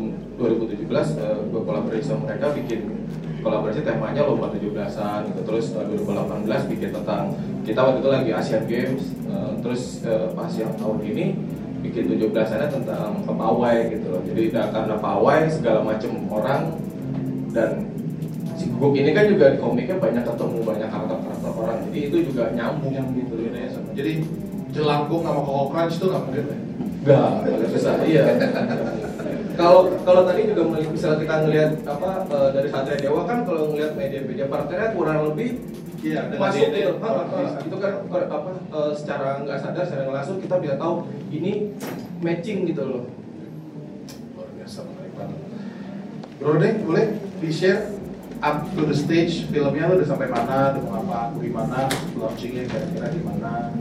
[0.42, 3.06] 2017 eh, gue kolaborasi sama mereka bikin
[3.44, 5.42] kolaborasi temanya lomba 17-an gitu.
[5.46, 7.36] Terus eh, 2018 bikin tentang
[7.68, 11.26] kita waktu itu lagi Asian Games eh, terus eh, pas yang tahun ini
[11.84, 14.22] bikin 17-annya tentang pawai gitu loh.
[14.24, 16.62] Jadi nah, karena pawai segala macam orang
[17.52, 17.92] dan
[18.56, 21.78] si Guguk ini kan juga di komiknya banyak ketemu banyak karakter-karakter orang.
[21.92, 23.44] Jadi itu juga nyambung gitu loh.
[23.44, 23.90] DNA-nya sama.
[23.92, 24.12] Jadi
[24.74, 26.58] jelangkung sama Koko Crunch itu nggak mirip ya?
[27.44, 27.94] Agak susah.
[28.08, 28.24] Iya.
[29.54, 33.94] Kalau kalau tadi juga misalnya kita ngelihat apa eh, dari Satria Dewa kan kalau ngelihat
[33.94, 35.62] media-media partnernya kurang lebih
[36.04, 36.76] Iya, masuk DNA.
[36.76, 36.92] gitu.
[37.00, 37.64] Ah, ah.
[37.64, 41.72] itu kan per- apa eh, secara nggak sadar secara nggak langsung kita bisa tahu ini
[42.20, 43.04] matching gitu loh.
[44.36, 45.40] Luar biasa menarik banget.
[46.38, 47.06] Bro Deng, boleh
[47.40, 47.88] di-share
[48.44, 51.88] up to the stage filmnya udah sampai mana, udah mau apa, gimana,
[52.20, 53.72] launchingnya kira-kira gimana?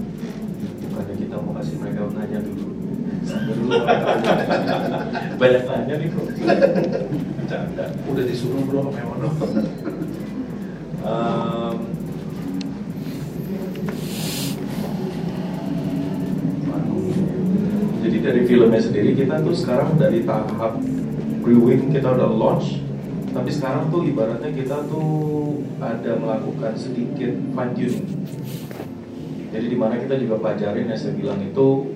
[0.83, 2.69] bukannya kita mau kasih mereka nanya dulu
[3.49, 3.67] dulu
[5.41, 9.29] banyak nanya nih bro bercanda Udah disuruh bro sama Emono.
[11.03, 11.77] Em,
[18.23, 20.79] dari filmnya sendiri kita tuh sekarang dari tahap
[21.43, 22.79] brewing kita udah launch
[23.33, 28.05] tapi sekarang tuh ibaratnya kita tuh ada melakukan sedikit fine tuning.
[29.53, 31.93] Jadi di mana kita juga pelajarin yang saya bilang itu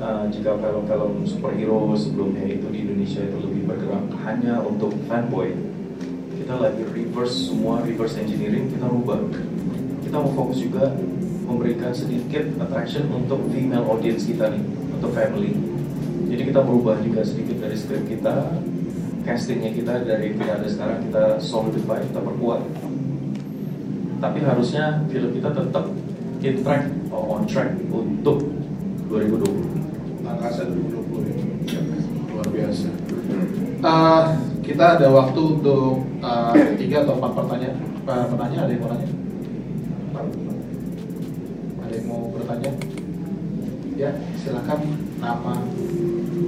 [0.00, 5.52] uh, jika film-film superhero sebelumnya itu di Indonesia itu lebih bergerak hanya untuk fanboy
[6.38, 9.20] kita lagi reverse semua reverse engineering kita rubah
[10.00, 10.96] kita mau fokus juga
[11.44, 14.64] memberikan sedikit attraction untuk female audience kita nih
[14.98, 15.54] untuk family
[16.28, 18.58] jadi kita merubah juga sedikit dari script kita
[19.24, 22.60] castingnya kita dari yang ada sekarang kita solidify kita perkuat
[24.18, 25.86] tapi harusnya film kita tetap
[26.42, 28.42] in track on track untuk
[29.08, 29.78] 2020
[30.28, 31.44] angkasa 2020 ini
[32.28, 32.88] luar biasa.
[33.78, 34.24] Eh,
[34.62, 37.78] kita ada waktu untuk eh, tiga atau empat pertanyaan.
[38.08, 39.08] Eh, Pertanyaan ada yang mau nanya?
[41.82, 42.70] Ada yang mau bertanya?
[43.98, 45.58] Ya, silakan nama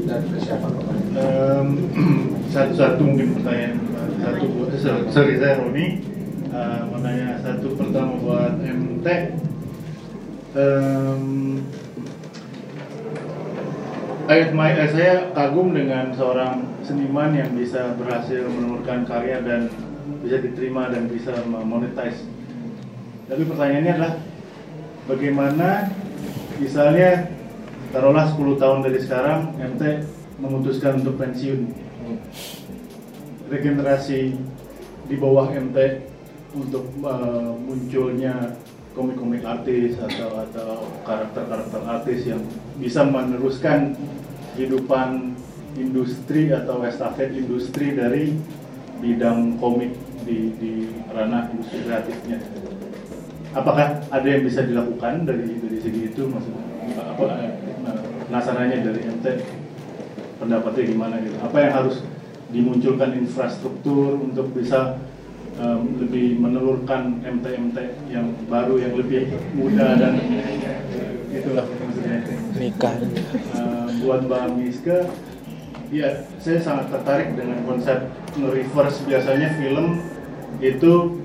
[0.07, 1.19] dan siapa pertanyaan.
[1.19, 1.69] Em,
[2.55, 3.75] satu-satu mungkin pertanyaan
[4.23, 4.71] satu buat
[5.11, 5.87] sorry, saya Roni
[6.51, 9.07] Eh, mau nanya satu pertama buat MT
[10.51, 11.63] Em,
[14.27, 19.71] eh, my- eh, saya kagum dengan seorang seniman yang bisa berhasil menurunkan karya dan
[20.23, 22.27] bisa diterima dan bisa memonetize.
[23.31, 24.15] Tapi pertanyaannya adalah
[25.07, 25.69] bagaimana
[26.59, 27.31] misalnya
[27.91, 29.83] taruhlah 10 tahun dari sekarang MT
[30.39, 31.71] memutuskan untuk pensiun.
[33.51, 34.39] Regenerasi
[35.11, 36.07] di bawah MT
[36.55, 38.55] untuk uh, munculnya
[38.95, 40.71] komik-komik artis atau atau
[41.07, 42.43] karakter-karakter artis yang
[42.79, 43.95] bisa meneruskan
[44.55, 45.35] kehidupan
[45.79, 48.35] industri atau estafet industri dari
[48.99, 49.95] bidang komik
[50.27, 50.73] di, di
[51.11, 52.39] ranah industri kreatifnya.
[53.51, 56.65] Apakah ada yang bisa dilakukan dari dari segi itu maksudnya?
[57.15, 57.25] Apa
[58.31, 59.27] penasarannya dari MT
[60.39, 61.35] pendapatnya gimana gitu?
[61.43, 62.07] Apa yang harus
[62.55, 65.03] dimunculkan infrastruktur untuk bisa
[65.59, 70.15] em, lebih menelurkan MT-MT yang baru yang lebih muda dan
[71.31, 72.19] itulah maksudnya.
[72.55, 72.95] nikah
[73.51, 75.11] Eh, buat Mbak Miska,
[75.91, 77.99] ya saya sangat tertarik dengan konsep
[78.39, 80.07] nge-reverse biasanya film
[80.63, 81.23] itu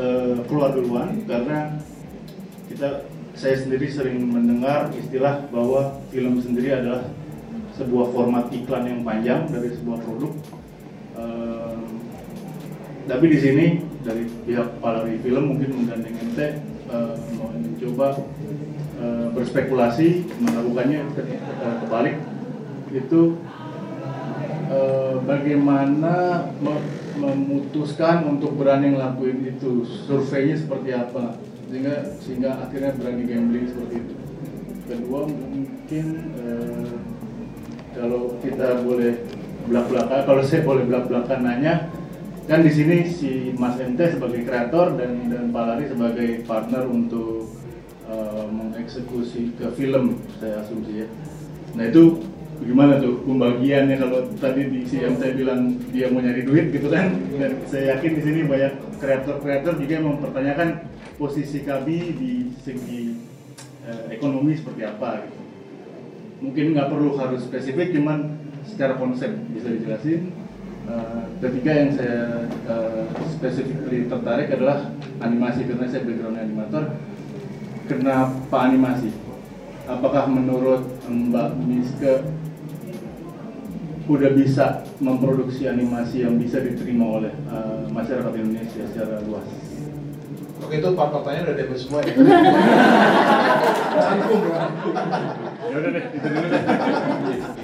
[0.00, 1.76] eh, keluar duluan karena
[2.72, 7.08] kita saya sendiri sering mendengar istilah bahwa film sendiri adalah
[7.74, 10.32] sebuah format iklan yang panjang dari sebuah produk.
[11.16, 11.76] Eh,
[13.08, 13.66] tapi di sini
[14.04, 16.38] dari pihak Palari Film mungkin menggandeng MT
[16.92, 18.20] eh, mau mencoba
[19.00, 20.08] eh, berspekulasi
[20.38, 22.16] melakukannya ke- ke- kebalik.
[22.92, 23.40] Itu
[24.68, 26.14] eh, bagaimana
[26.60, 29.88] me- memutuskan untuk berani ngelakuin itu?
[30.04, 31.40] Surveinya seperti apa
[31.72, 34.14] sehingga sehingga akhirnya berani gambling seperti itu.
[34.84, 36.06] Kedua mungkin
[36.36, 36.92] eh,
[37.96, 39.24] kalau kita boleh
[39.72, 41.88] belak belakan kalau saya boleh belak belakan nanya
[42.44, 47.48] kan di sini si Mas MT sebagai kreator dan dan Pak Lari sebagai partner untuk
[48.04, 51.08] eh, mengeksekusi ke film saya asumsi ya.
[51.72, 52.20] Nah itu
[52.68, 53.96] gimana tuh pembagiannya?
[53.96, 58.12] Kalau tadi di si MT bilang dia mau nyari duit gitu kan dan saya yakin
[58.12, 60.68] di sini banyak kreator-kreator juga yang mempertanyakan
[61.22, 62.32] posisi kami di
[62.66, 63.14] segi
[63.86, 65.38] eh, ekonomi seperti apa gitu.
[66.42, 70.34] Mungkin nggak perlu harus spesifik cuman secara konsep bisa dijelasin.
[70.82, 73.06] Eh, ketiga yang saya uh,
[73.38, 74.90] spesifik tertarik adalah
[75.22, 76.98] animasi karena saya background animator.
[77.86, 79.14] Kenapa animasi?
[79.86, 82.26] Apakah menurut Mbak Miske
[84.10, 89.46] udah bisa memproduksi animasi yang bisa diterima oleh eh, masyarakat Indonesia secara luas
[90.62, 92.14] Oke itu empat pertanyaan udah debut semua ya.
[93.92, 94.40] Rangkum.
[95.62, 96.62] ya udah deh itu dulu deh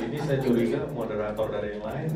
[0.02, 2.08] ini saya curiga moderator dari yang lain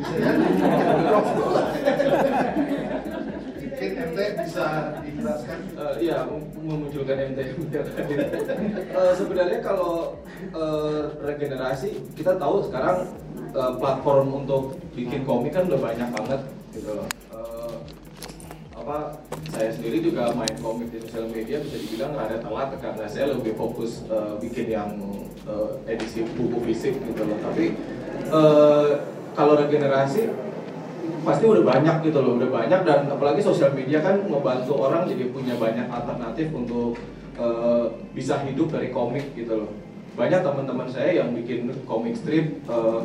[3.73, 4.67] Mungkin MT bisa
[5.03, 5.59] dijelaskan.
[5.75, 7.39] Eh, Iya, mem- memunculkan MT
[7.75, 8.15] tadi.
[8.93, 13.11] Eh, sebenarnya kalau eh, regenerasi kita tahu sekarang
[13.53, 14.63] platform untuk
[14.93, 17.09] bikin komik kan udah banyak banget gitu loh.
[18.83, 19.15] Apa
[19.55, 23.55] saya sendiri juga main komik di sosial media bisa dibilang rada telat karena saya lebih
[23.55, 24.99] fokus eh, bikin yang
[25.47, 27.39] eh, edisi buku fisik gitu loh.
[27.47, 27.79] Tapi
[28.27, 28.89] eh,
[29.39, 30.35] kalau regenerasi
[31.23, 35.31] pasti udah banyak gitu loh, udah banyak dan apalagi sosial media kan membantu orang jadi
[35.31, 36.99] punya banyak alternatif untuk
[37.39, 37.87] eh,
[38.19, 39.71] bisa hidup dari komik gitu loh.
[40.19, 43.01] Banyak teman-teman saya yang bikin komik strip eh,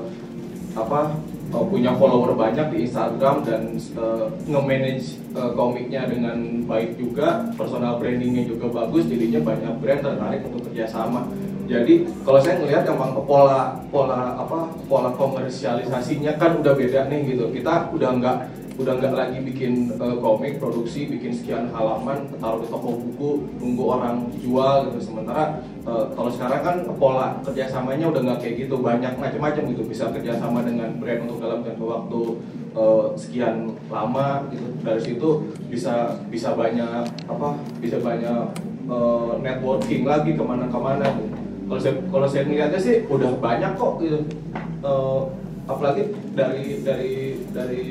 [0.77, 1.17] apa
[1.49, 6.37] eh, punya follower banyak di Instagram dan eh, nge-manage eh, komiknya dengan
[6.69, 11.25] baik juga, personal brandingnya juga bagus, jadinya banyak brand tertarik untuk kerjasama.
[11.67, 17.51] Jadi kalau saya ngelihat emang pola pola apa pola komersialisasinya kan udah beda nih gitu.
[17.51, 18.37] Kita udah nggak
[18.77, 23.83] udah nggak lagi bikin eh, komik produksi bikin sekian halaman taruh di toko buku nunggu
[23.89, 24.99] orang jual gitu.
[25.01, 29.83] Sementara eh, kalau sekarang kan pola kerjasamanya udah nggak kayak gitu banyak macam-macam gitu.
[29.89, 32.21] Bisa kerjasama dengan brand untuk dalam jangka waktu
[32.77, 33.55] eh, sekian
[33.89, 34.67] lama gitu.
[34.85, 35.29] Dari situ
[35.73, 37.49] bisa bisa banyak apa
[37.81, 38.41] bisa banyak
[38.85, 41.33] eh, networking lagi ke mana-kemana gitu.
[41.67, 44.21] kalau saya kalau saya ngeliatnya sih udah banyak kok gitu.
[44.85, 45.21] Eh,
[45.67, 47.13] apalagi dari dari
[47.51, 47.83] dari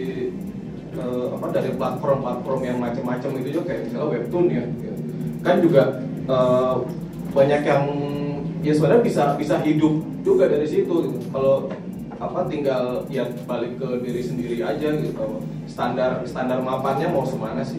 [0.96, 5.00] eh, apa dari platform-platform yang macam-macam itu juga kayak misalnya webtoon ya gitu.
[5.44, 5.82] kan juga
[6.26, 6.74] eh,
[7.36, 7.84] banyak yang
[8.64, 9.94] ya sebenarnya bisa bisa hidup
[10.26, 11.18] juga dari situ gitu.
[11.30, 11.70] kalau
[12.16, 17.78] apa tinggal ya balik ke diri sendiri aja gitu standar standar mapannya mau semana sih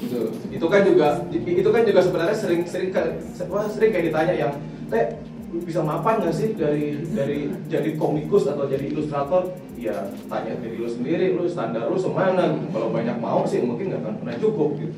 [0.00, 0.32] gitu.
[0.48, 2.90] itu kan juga itu kan juga sebenarnya sering sering
[3.52, 4.52] wah, sering kayak ditanya yang
[4.88, 5.12] teh
[5.66, 9.96] bisa mapan nggak sih dari dari jadi komikus atau jadi ilustrator ya
[10.28, 12.68] tanya diri lu sendiri lu standar lu semana gitu.
[12.68, 14.92] kalau banyak mau sih mungkin nggak akan pernah cukup gitu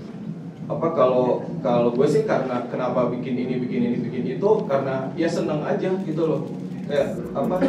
[0.67, 5.31] apa kalau kalau gue sih karena kenapa bikin ini bikin ini bikin itu karena ya
[5.31, 6.43] seneng aja gitu loh
[6.91, 7.63] kayak apa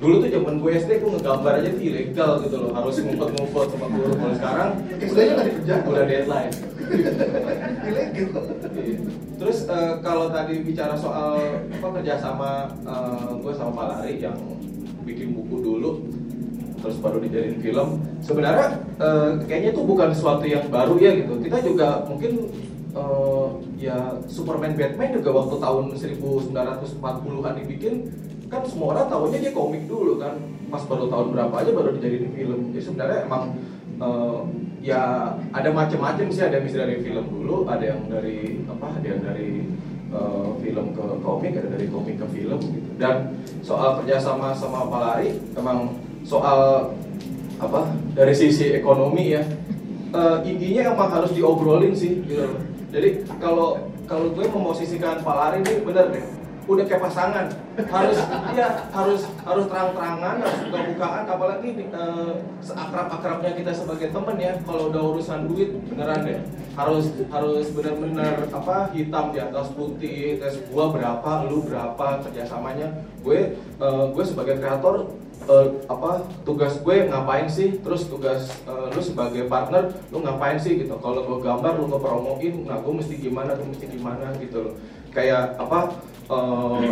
[0.00, 3.86] dulu tuh zaman gue SD gue ngegambar aja tuh ilegal gitu loh harus ngumpet-ngumpet sama
[3.92, 5.82] guru kalau sekarang SD-nya nggak dikerjain.
[5.84, 6.54] udah deadline
[7.86, 8.42] Ilegal.
[8.74, 8.98] Iya.
[9.40, 14.36] Terus eh, kalau tadi bicara soal apa kerjasama eh, gue sama Pak Lari yang
[15.06, 15.90] bikin buku dulu,
[16.80, 17.88] terus baru dijadiin film.
[18.24, 18.68] sebenarnya
[19.00, 21.34] eh, kayaknya itu bukan sesuatu yang baru ya gitu.
[21.44, 22.32] Kita juga mungkin
[22.96, 23.46] eh,
[23.80, 23.96] ya
[24.28, 27.94] Superman Batman juga waktu tahun 1940-an dibikin
[28.50, 30.34] kan semua orang tahunya dia komik dulu kan
[30.68, 33.42] pas baru tahun berapa aja baru dijadiin film jadi sebenarnya emang
[34.02, 34.40] eh,
[34.82, 35.02] ya
[35.54, 39.70] ada macam-macam sih ada bisa dari film dulu ada yang dari apa ada yang dari
[40.10, 45.38] eh, film ke komik ada dari komik ke film gitu dan soal kerjasama sama Palari
[45.54, 45.94] emang
[46.30, 46.94] soal
[47.58, 49.42] apa dari sisi ekonomi ya
[50.14, 52.54] eh, intinya emang harus diobrolin sih gitu.
[52.94, 56.26] Jadi kalau kalau gue memosisikan Palari ini bener deh
[56.70, 57.46] udah kayak pasangan.
[57.90, 58.18] Harus
[58.54, 65.02] ya harus harus terang-terangan harus buka-bukaan apalagi eh, seakrab-akrabnya kita sebagai temen ya kalau udah
[65.18, 66.38] urusan duit beneran deh.
[66.78, 73.02] Harus harus bener-bener apa hitam di atas putih tes gua berapa lu berapa kerjasamanya.
[73.26, 75.10] Gue eh, gue sebagai kreator
[75.50, 77.82] eh, apa tugas gue ngapain sih?
[77.82, 80.94] Terus tugas eh, lu sebagai partner lu ngapain sih gitu?
[81.02, 84.74] Kalau gue gambar lu ngepromoin nah gue mesti gimana gue mesti gimana gitu loh.
[85.10, 85.90] Kayak apa
[86.30, 86.90] eh,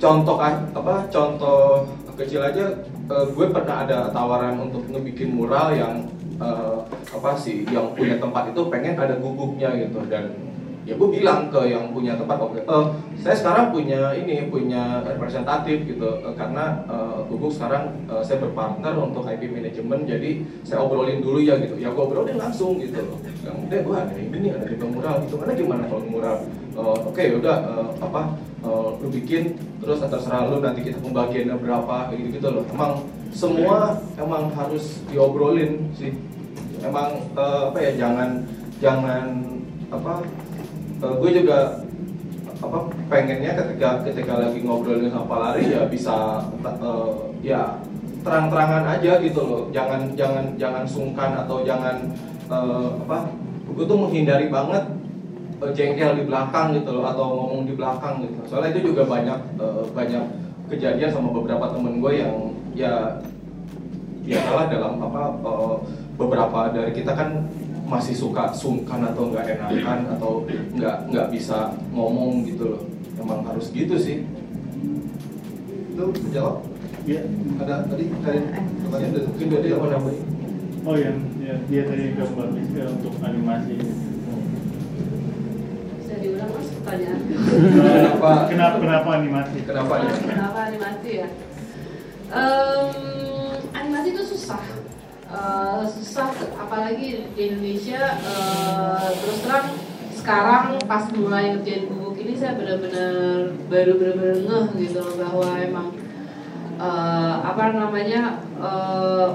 [0.00, 1.84] contoh kan apa contoh
[2.16, 6.08] kecil aja eh, gue pernah ada tawaran untuk ngebikin mural yang
[6.40, 6.78] eh,
[7.12, 10.00] apa sih yang punya tempat itu pengen ada gugupnya gitu.
[10.08, 10.49] Dan
[10.88, 12.84] ya gue bilang ke yang punya tempat oke eh,
[13.20, 16.08] saya sekarang punya ini punya representatif gitu.
[16.24, 21.40] Eh, karena eh, guguk sekarang eh, saya berpartner untuk IP manajemen jadi saya obrolin dulu
[21.40, 21.76] ya gitu.
[21.76, 23.18] Ya gue obrolin langsung gitu loh.
[23.44, 25.34] Yang udah gue ada ini nih ada tipe mural gitu.
[25.36, 26.38] Mana gimana kalau mural
[26.70, 28.22] Eh, oke udah eh, apa
[28.62, 32.64] eh, lu bikin terus terserah lu nanti kita pembagiannya berapa gitu gitu loh.
[32.70, 33.04] Emang
[33.34, 36.14] semua emang harus diobrolin sih.
[36.80, 38.46] Emang eh, apa ya jangan
[38.78, 39.26] jangan
[39.90, 40.22] apa
[41.00, 41.58] eh, gue juga
[42.60, 47.80] apa pengennya ketika ketika lagi ngobrolin sama Lari ya bisa eh, ya
[48.20, 49.62] terang-terangan aja gitu loh.
[49.72, 51.96] Jangan jangan jangan sungkan atau jangan
[52.52, 53.32] eh, apa
[53.70, 54.84] gue tuh menghindari banget
[55.64, 58.40] eh, jengkel di belakang gitu loh atau ngomong di belakang gitu.
[58.44, 60.24] Soalnya itu juga banyak eh, banyak
[60.70, 62.34] kejadian sama beberapa temen gue yang
[62.76, 63.18] ya
[64.22, 65.76] ya salah dalam apa eh,
[66.20, 67.48] beberapa dari kita kan
[67.90, 72.82] masih suka sungkan atau nggak enakan atau nggak nggak bisa ngomong gitu loh
[73.18, 74.22] emang harus gitu sih
[75.90, 76.64] Itu jawab.
[77.04, 77.26] Iya.
[77.60, 78.40] Ada tadi dari
[78.80, 80.22] pertanyaan dari mungkin dari apa namanya
[80.80, 83.76] Oh yang ya, dia tadi gambar Miska untuk animasi.
[86.00, 87.20] Bisa diulang mas pertanyaan.
[87.20, 88.30] Kenapa?
[88.50, 89.58] Kenapa kenapa animasi?
[89.60, 91.28] kenapa ya Kenapa animasi ya?
[92.30, 92.88] Em,
[93.76, 94.62] animasi itu susah.
[95.30, 96.26] Eh, susah
[96.58, 99.78] apalagi di Indonesia eh, terus terang
[100.10, 105.88] sekarang pas mulai ngerjain buku ini saya benar-benar baru benar-benar ngeh gitu loh bahwa emang
[106.82, 109.28] eh, apa namanya eh,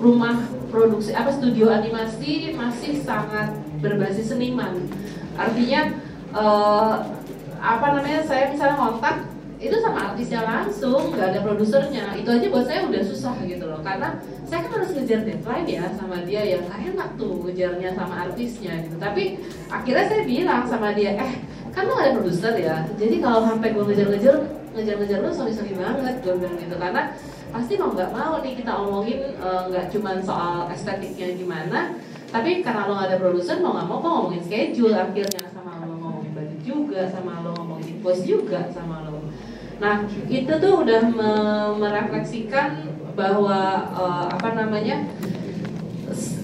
[0.00, 0.40] rumah
[0.72, 4.88] produksi apa studio animasi masih sangat berbasis seniman.
[5.36, 6.00] Artinya
[6.32, 6.94] eh,
[7.60, 12.12] apa namanya saya misalnya kontak itu sama artisnya langsung nggak ada produsernya.
[12.12, 13.80] Itu aja buat saya udah susah gitu loh.
[13.80, 18.14] Karena saya kan harus ngejar deadline ya sama dia yang nggak enak tuh ngejarnya sama
[18.28, 18.96] artisnya gitu.
[19.00, 19.40] Tapi
[19.72, 21.32] akhirnya saya bilang sama dia eh
[21.72, 22.76] kan lo gak ada produser ya.
[22.96, 24.36] Jadi kalau sampai gue ngejar-ngejar
[24.76, 26.76] ngejar-ngejar lo sorry sorry banget gue bilang gitu.
[26.76, 27.02] Karena
[27.52, 31.96] pasti mau nggak mau nih kita omongin eh, nggak cuman soal estetiknya gimana.
[32.28, 35.48] Tapi karena lo gak ada produser mau nggak mau kok ngomongin schedule akhirnya.
[35.48, 39.05] Sama lo ngomongin budget juga sama lo ngomongin invoice juga sama lo
[39.76, 45.08] nah itu tuh udah me- merefleksikan bahwa eh, apa namanya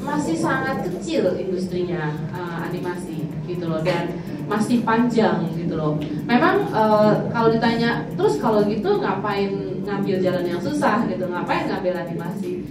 [0.03, 4.21] masih sangat kecil industrinya eh, animasi gitu loh dan
[4.51, 5.97] masih panjang gitu loh.
[6.29, 11.95] Memang eh, kalau ditanya terus kalau gitu ngapain ngambil jalan yang susah gitu, ngapain ngambil
[12.05, 12.65] animasi?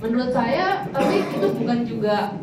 [0.00, 2.36] Menurut saya tapi itu bukan juga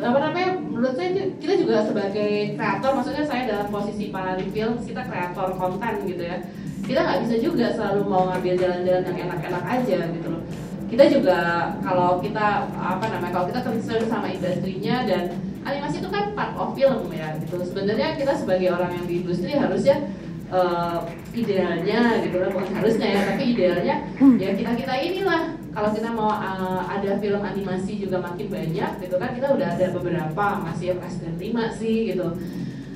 [0.00, 5.04] apa namanya menurut saya kita juga sebagai kreator maksudnya saya dalam posisi para film kita
[5.04, 6.40] kreator konten gitu ya
[6.86, 10.42] kita nggak bisa juga selalu mau ngambil jalan-jalan yang enak-enak aja gitu loh.
[10.90, 11.38] Kita juga
[11.86, 16.74] kalau kita apa namanya kalau kita concern sama industrinya dan animasi itu kan part of
[16.74, 17.62] film ya gitu.
[17.62, 20.10] Sebenarnya kita sebagai orang yang di industri harusnya
[20.50, 20.98] eh,
[21.30, 23.96] idealnya gitu lah bukan harusnya ya tapi idealnya
[24.40, 25.42] ya kita kita inilah.
[25.70, 29.86] Kalau kita mau eh, ada film animasi juga makin banyak gitu kan kita udah ada
[29.94, 32.34] beberapa masih Resident 5 sih gitu.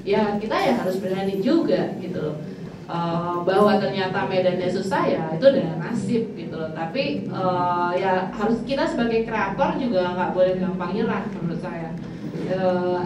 [0.02, 2.36] Ya kita ya harus berani juga gitu loh
[2.84, 6.68] Eh, bahwa ternyata medannya susah ya itu udah nasib gitu loh.
[6.76, 11.96] Tapi eh, ya harus kita sebagai kreator juga nggak boleh gampang nyerah menurut saya.
[12.44, 13.00] Eh,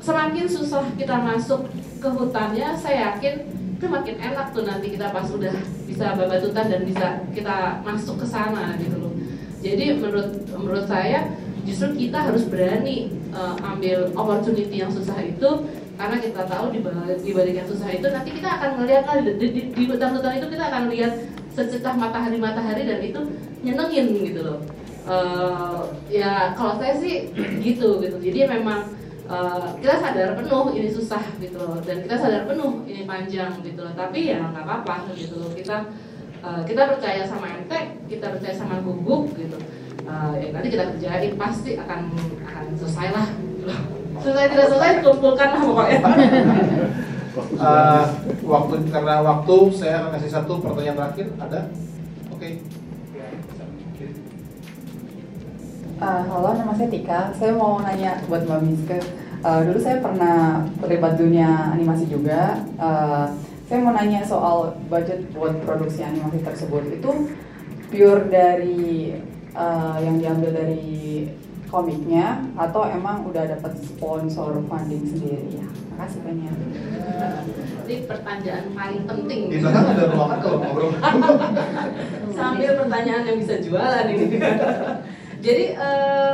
[0.00, 1.68] semakin susah kita masuk
[2.00, 3.44] ke hutannya saya yakin
[3.76, 5.52] itu makin enak tuh nanti kita pas udah
[5.84, 7.06] bisa babatutan dan bisa
[7.36, 9.12] kita masuk ke sana gitu loh.
[9.60, 11.28] Jadi menurut menurut saya
[11.68, 17.54] justru kita harus berani eh, ambil opportunity yang susah itu karena kita tahu di balik,
[17.54, 20.82] yang susah itu nanti kita akan melihat lah di, di, di hutan-hutan itu kita akan
[20.88, 21.12] lihat
[21.52, 23.20] sececah matahari-matahari dan itu
[23.60, 24.58] nyenengin gitu loh.
[25.02, 27.28] Eh, ya kalau saya sih
[27.66, 28.16] gitu gitu.
[28.18, 28.88] Jadi memang
[29.28, 31.78] eh, kita sadar penuh ini susah gitu loh.
[31.84, 33.92] Dan kita sadar penuh ini panjang gitu loh.
[33.92, 35.50] Tapi ya nggak apa-apa gitu loh.
[35.52, 35.92] Kita
[36.40, 39.60] eh, kita percaya sama Entek kita percaya sama Guguk gitu.
[40.02, 42.00] Eh, ya nanti kita kerjain pasti akan
[42.48, 44.01] akan selesai lah gitu loh.
[44.22, 46.00] Selesai tidak selesai kumpulkan lah pokoknya
[47.32, 48.04] Uh,
[48.52, 51.60] waktu karena waktu saya akan kasih satu pertanyaan terakhir ada
[52.28, 52.48] oke
[56.02, 57.30] Uh, halo, nama saya Tika.
[57.30, 58.98] Saya mau nanya buat Mbak Miske.
[59.46, 62.58] Uh, dulu saya pernah terlibat dunia animasi juga.
[62.74, 63.30] Uh,
[63.70, 66.90] saya mau nanya soal budget buat produksi animasi tersebut.
[66.98, 67.30] Itu
[67.86, 69.14] pure dari
[69.54, 71.30] uh, yang diambil dari
[71.72, 75.66] komiknya atau emang udah dapat sponsor funding sendiri ya?
[75.96, 76.54] Makasih banyak.
[77.82, 80.90] ini pertanyaan paling penting di belakang ada ruangan kalau ngobrol
[82.36, 84.26] sambil pertanyaan yang bisa jualan ini.
[85.44, 86.32] Jadi eh,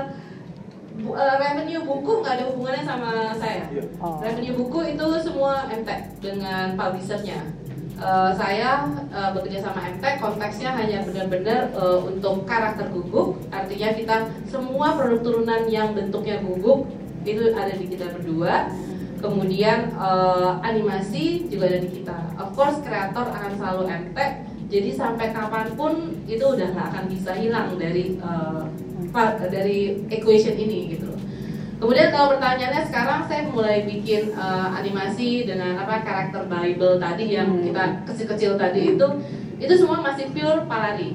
[1.00, 3.64] bu- eh, revenue buku nggak ada hubungannya sama saya.
[4.02, 4.18] Oh.
[4.20, 7.40] Revenue buku itu semua MTech dengan publishernya.
[7.98, 13.42] Eh, saya eh, bekerja sama MTech, konteksnya hanya benar-benar eh, untuk karakter guguk.
[13.50, 16.86] Artinya kita semua produk turunan yang bentuknya guguk
[17.26, 18.70] itu ada di kita berdua.
[19.18, 22.38] Kemudian eh, animasi juga ada di kita.
[22.38, 24.46] Of course kreator akan selalu MTech.
[24.68, 28.20] Jadi sampai kapan pun itu udah nggak akan bisa hilang dari
[29.08, 31.07] pa- dari equation ini gitu.
[31.78, 37.54] Kemudian kalau pertanyaannya sekarang saya mulai bikin eh, animasi dengan apa karakter Bible tadi yang
[37.62, 39.06] kita kecil-kecil tadi itu
[39.62, 41.14] itu semua masih pure palari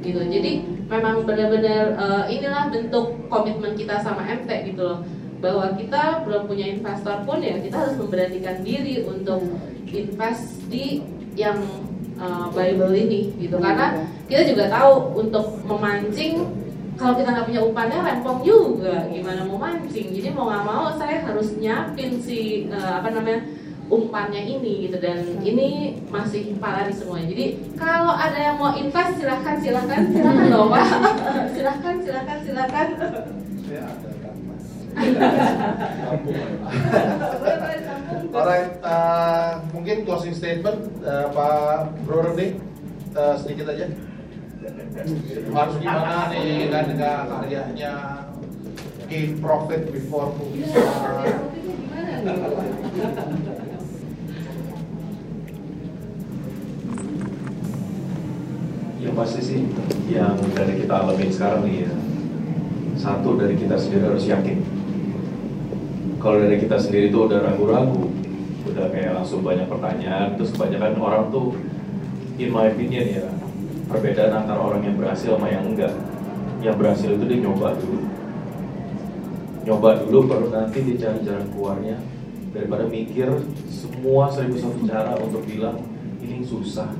[0.00, 0.20] gitu.
[0.24, 5.00] Jadi memang benar-benar eh, inilah bentuk komitmen kita sama MT gitu loh.
[5.38, 9.44] Bahwa kita belum punya investor pun ya kita harus memberanikan diri untuk
[9.86, 11.04] invest di
[11.38, 11.62] yang
[12.18, 13.56] uh, Bible ini gitu.
[13.62, 16.42] Karena kita juga tahu untuk memancing
[16.98, 19.06] kalau kita nggak punya umpannya rempong juga.
[19.06, 20.10] Gimana mau mancing?
[20.10, 23.46] Jadi mau nggak mau saya harus nyiapin si uh, apa namanya
[23.86, 24.98] umpannya ini gitu.
[24.98, 27.30] Dan ini masih palari semuanya.
[27.30, 27.46] Jadi
[27.78, 30.86] kalau ada yang mau invest silahkan silahkan silahkan loh pak.
[31.54, 32.86] Silahkan silahkan silahkan.
[37.38, 38.34] Saya ada disambung.
[38.34, 42.58] Alright, uh, mungkin closing statement uh, Pak Bro Rene
[43.14, 43.86] uh, sedikit aja.
[45.48, 47.92] Harus gimana nih kan dengan karyanya.
[49.08, 50.36] Gain profit before
[50.68, 51.48] start.
[59.00, 59.60] Yang pasti sih.
[60.12, 61.94] Yang dari kita alamin sekarang nih ya.
[62.98, 64.58] Satu dari kita sendiri harus yakin.
[66.18, 68.10] Kalau dari kita sendiri tuh udah ragu-ragu
[68.66, 71.54] Udah kayak langsung banyak pertanyaan Terus kebanyakan orang tuh
[72.42, 73.30] In my opinion ya
[73.88, 75.96] Perbedaan antara orang yang berhasil sama yang enggak.
[76.60, 78.04] Yang berhasil itu dia nyoba dulu.
[79.64, 81.96] Nyoba dulu baru nanti dia cari jalan keluarnya.
[82.52, 83.28] Daripada mikir
[83.72, 85.80] semua seribu satu cara untuk bilang
[86.20, 86.92] ini susah.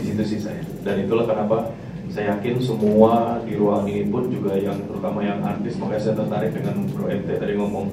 [0.00, 0.64] Di situ sih saya.
[0.80, 1.68] Dan itulah kenapa
[2.08, 6.50] saya yakin semua di ruang ini pun juga yang terutama yang artis makanya saya tertarik
[6.56, 7.86] dengan Bro MT tadi ngomong.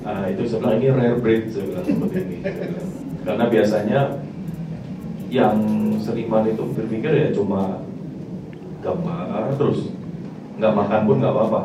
[0.00, 2.38] "Ah, itu bilang ini rare breed saya seperti ini
[3.26, 4.00] karena biasanya
[5.30, 5.56] yang
[6.02, 7.78] seniman itu berpikir ya cuma
[8.82, 9.94] gambar terus
[10.58, 11.60] nggak makan pun nggak apa-apa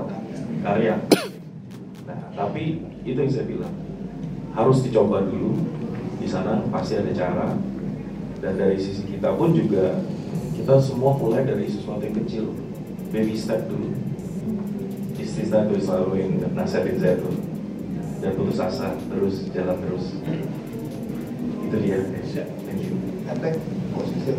[0.61, 0.95] karya.
[2.05, 3.75] Nah tapi itu yang saya bilang
[4.53, 5.57] harus dicoba dulu
[6.21, 7.57] di sana pasti ada cara.
[8.39, 9.97] Dan dari sisi kita pun juga
[10.53, 12.53] kita semua mulai dari sesuatu yang kecil.
[13.09, 13.89] Baby step dulu.
[15.17, 17.33] Istri saya tuh selalu yang nasihatin saya tuh.
[18.21, 20.05] Dan putus asa terus jalan terus.
[21.65, 22.05] Itu dia.
[22.69, 24.31] Thank you Posisi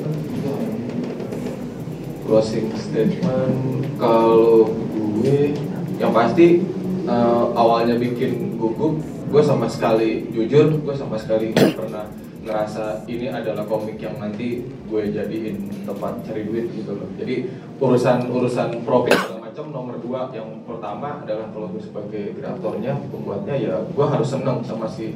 [2.26, 5.55] closing statement kalau gue
[5.99, 6.62] yang pasti
[7.07, 8.99] eh, awalnya bikin gugup
[9.30, 12.07] gue sama sekali jujur gue sama sekali nggak pernah
[12.47, 17.11] ngerasa ini adalah komik yang nanti gue jadiin tempat cari duit gitu loh.
[17.18, 17.51] Jadi
[17.82, 23.55] urusan urusan profit segala macam nomor dua yang pertama adalah kalau gue sebagai kreatornya pembuatnya
[23.59, 25.11] ya gue harus seneng sama si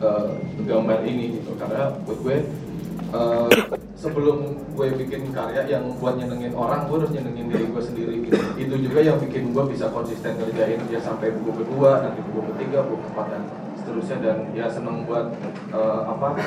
[0.00, 0.28] eh,
[0.64, 1.52] gambar ini gitu.
[1.60, 2.36] Karena buat gue
[3.10, 3.48] Eh,
[3.98, 8.38] sebelum gue bikin karya yang buat nyenengin orang, gue harus nyenengin diri gue sendiri gitu.
[8.54, 12.86] Itu juga yang bikin gue bisa konsisten ngerjain dia sampai buku kedua, nanti buku ketiga,
[12.86, 13.42] buku keempat dan
[13.82, 15.26] seterusnya dan ya seneng buat
[15.74, 16.38] eh, apa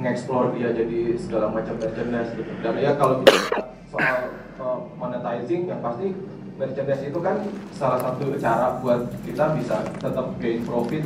[0.00, 2.52] ngeksplor dia jadi segala macam merchandise gitu.
[2.64, 4.16] Dan ya kalau bicara soal
[4.56, 6.16] eh, monetizing yang pasti
[6.56, 7.36] merchandise itu kan
[7.76, 11.04] salah satu cara buat kita bisa tetap gain profit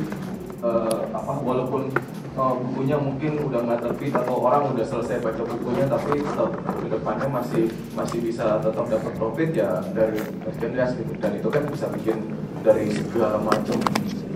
[0.63, 1.91] eh, apa walaupun
[2.33, 6.87] eh, bukunya mungkin udah nggak terbit atau orang udah selesai baca bukunya tapi tetap ke
[6.89, 7.63] depannya masih
[7.93, 12.17] masih bisa tetap dapat profit ya dari merchandise gitu dan itu kan bisa bikin
[12.63, 13.77] dari segala macam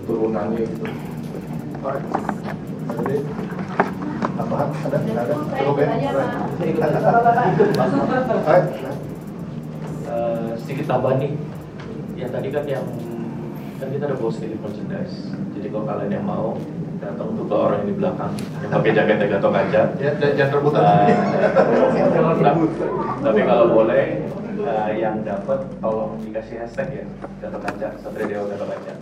[0.06, 0.84] turunannya gitu.
[1.78, 2.04] Alright.
[2.88, 3.16] Jadi,
[4.34, 4.96] tambahan ada?
[4.98, 5.34] Nggak ada?
[5.54, 5.88] Cukup ya?
[8.46, 8.68] Alright.
[10.08, 11.32] Eh, sedikit tambahan nih
[12.16, 12.86] yang tadi kan yang
[13.78, 16.58] kan kita ada bawa sedikit merchandise jadi kalau kalian yang mau
[16.98, 18.32] datang untuk ke orang yang di belakang.
[18.62, 20.82] Yang pakai jaketnya Gatot Kaca Ya, jangan rebutan.
[20.82, 22.54] Nah,
[23.24, 24.04] tapi kalau boleh
[24.58, 27.04] eh, yang dapat tolong dikasih hashtag ya.
[27.42, 28.94] Gatot Kaca Satria Dewa Gatot Kaca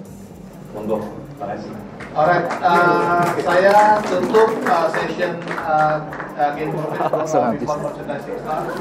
[0.77, 0.99] monggo
[1.41, 1.73] makasih
[2.17, 6.01] Alright, uh, saya tutup uh, session uh,
[6.33, 7.61] uh, Game habis.
[7.61, 8.73] Before Merchandising Start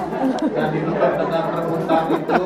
[0.55, 2.43] dan ditutup dengan rebutan itu.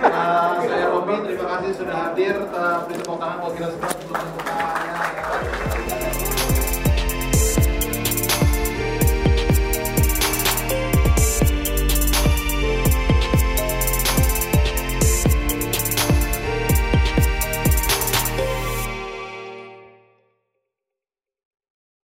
[0.00, 2.40] Uh, saya Robi, terima kasih sudah hadir.
[2.56, 3.92] Uh, beri tepuk tangan buat kita semua.
[3.92, 4.93] Sebelum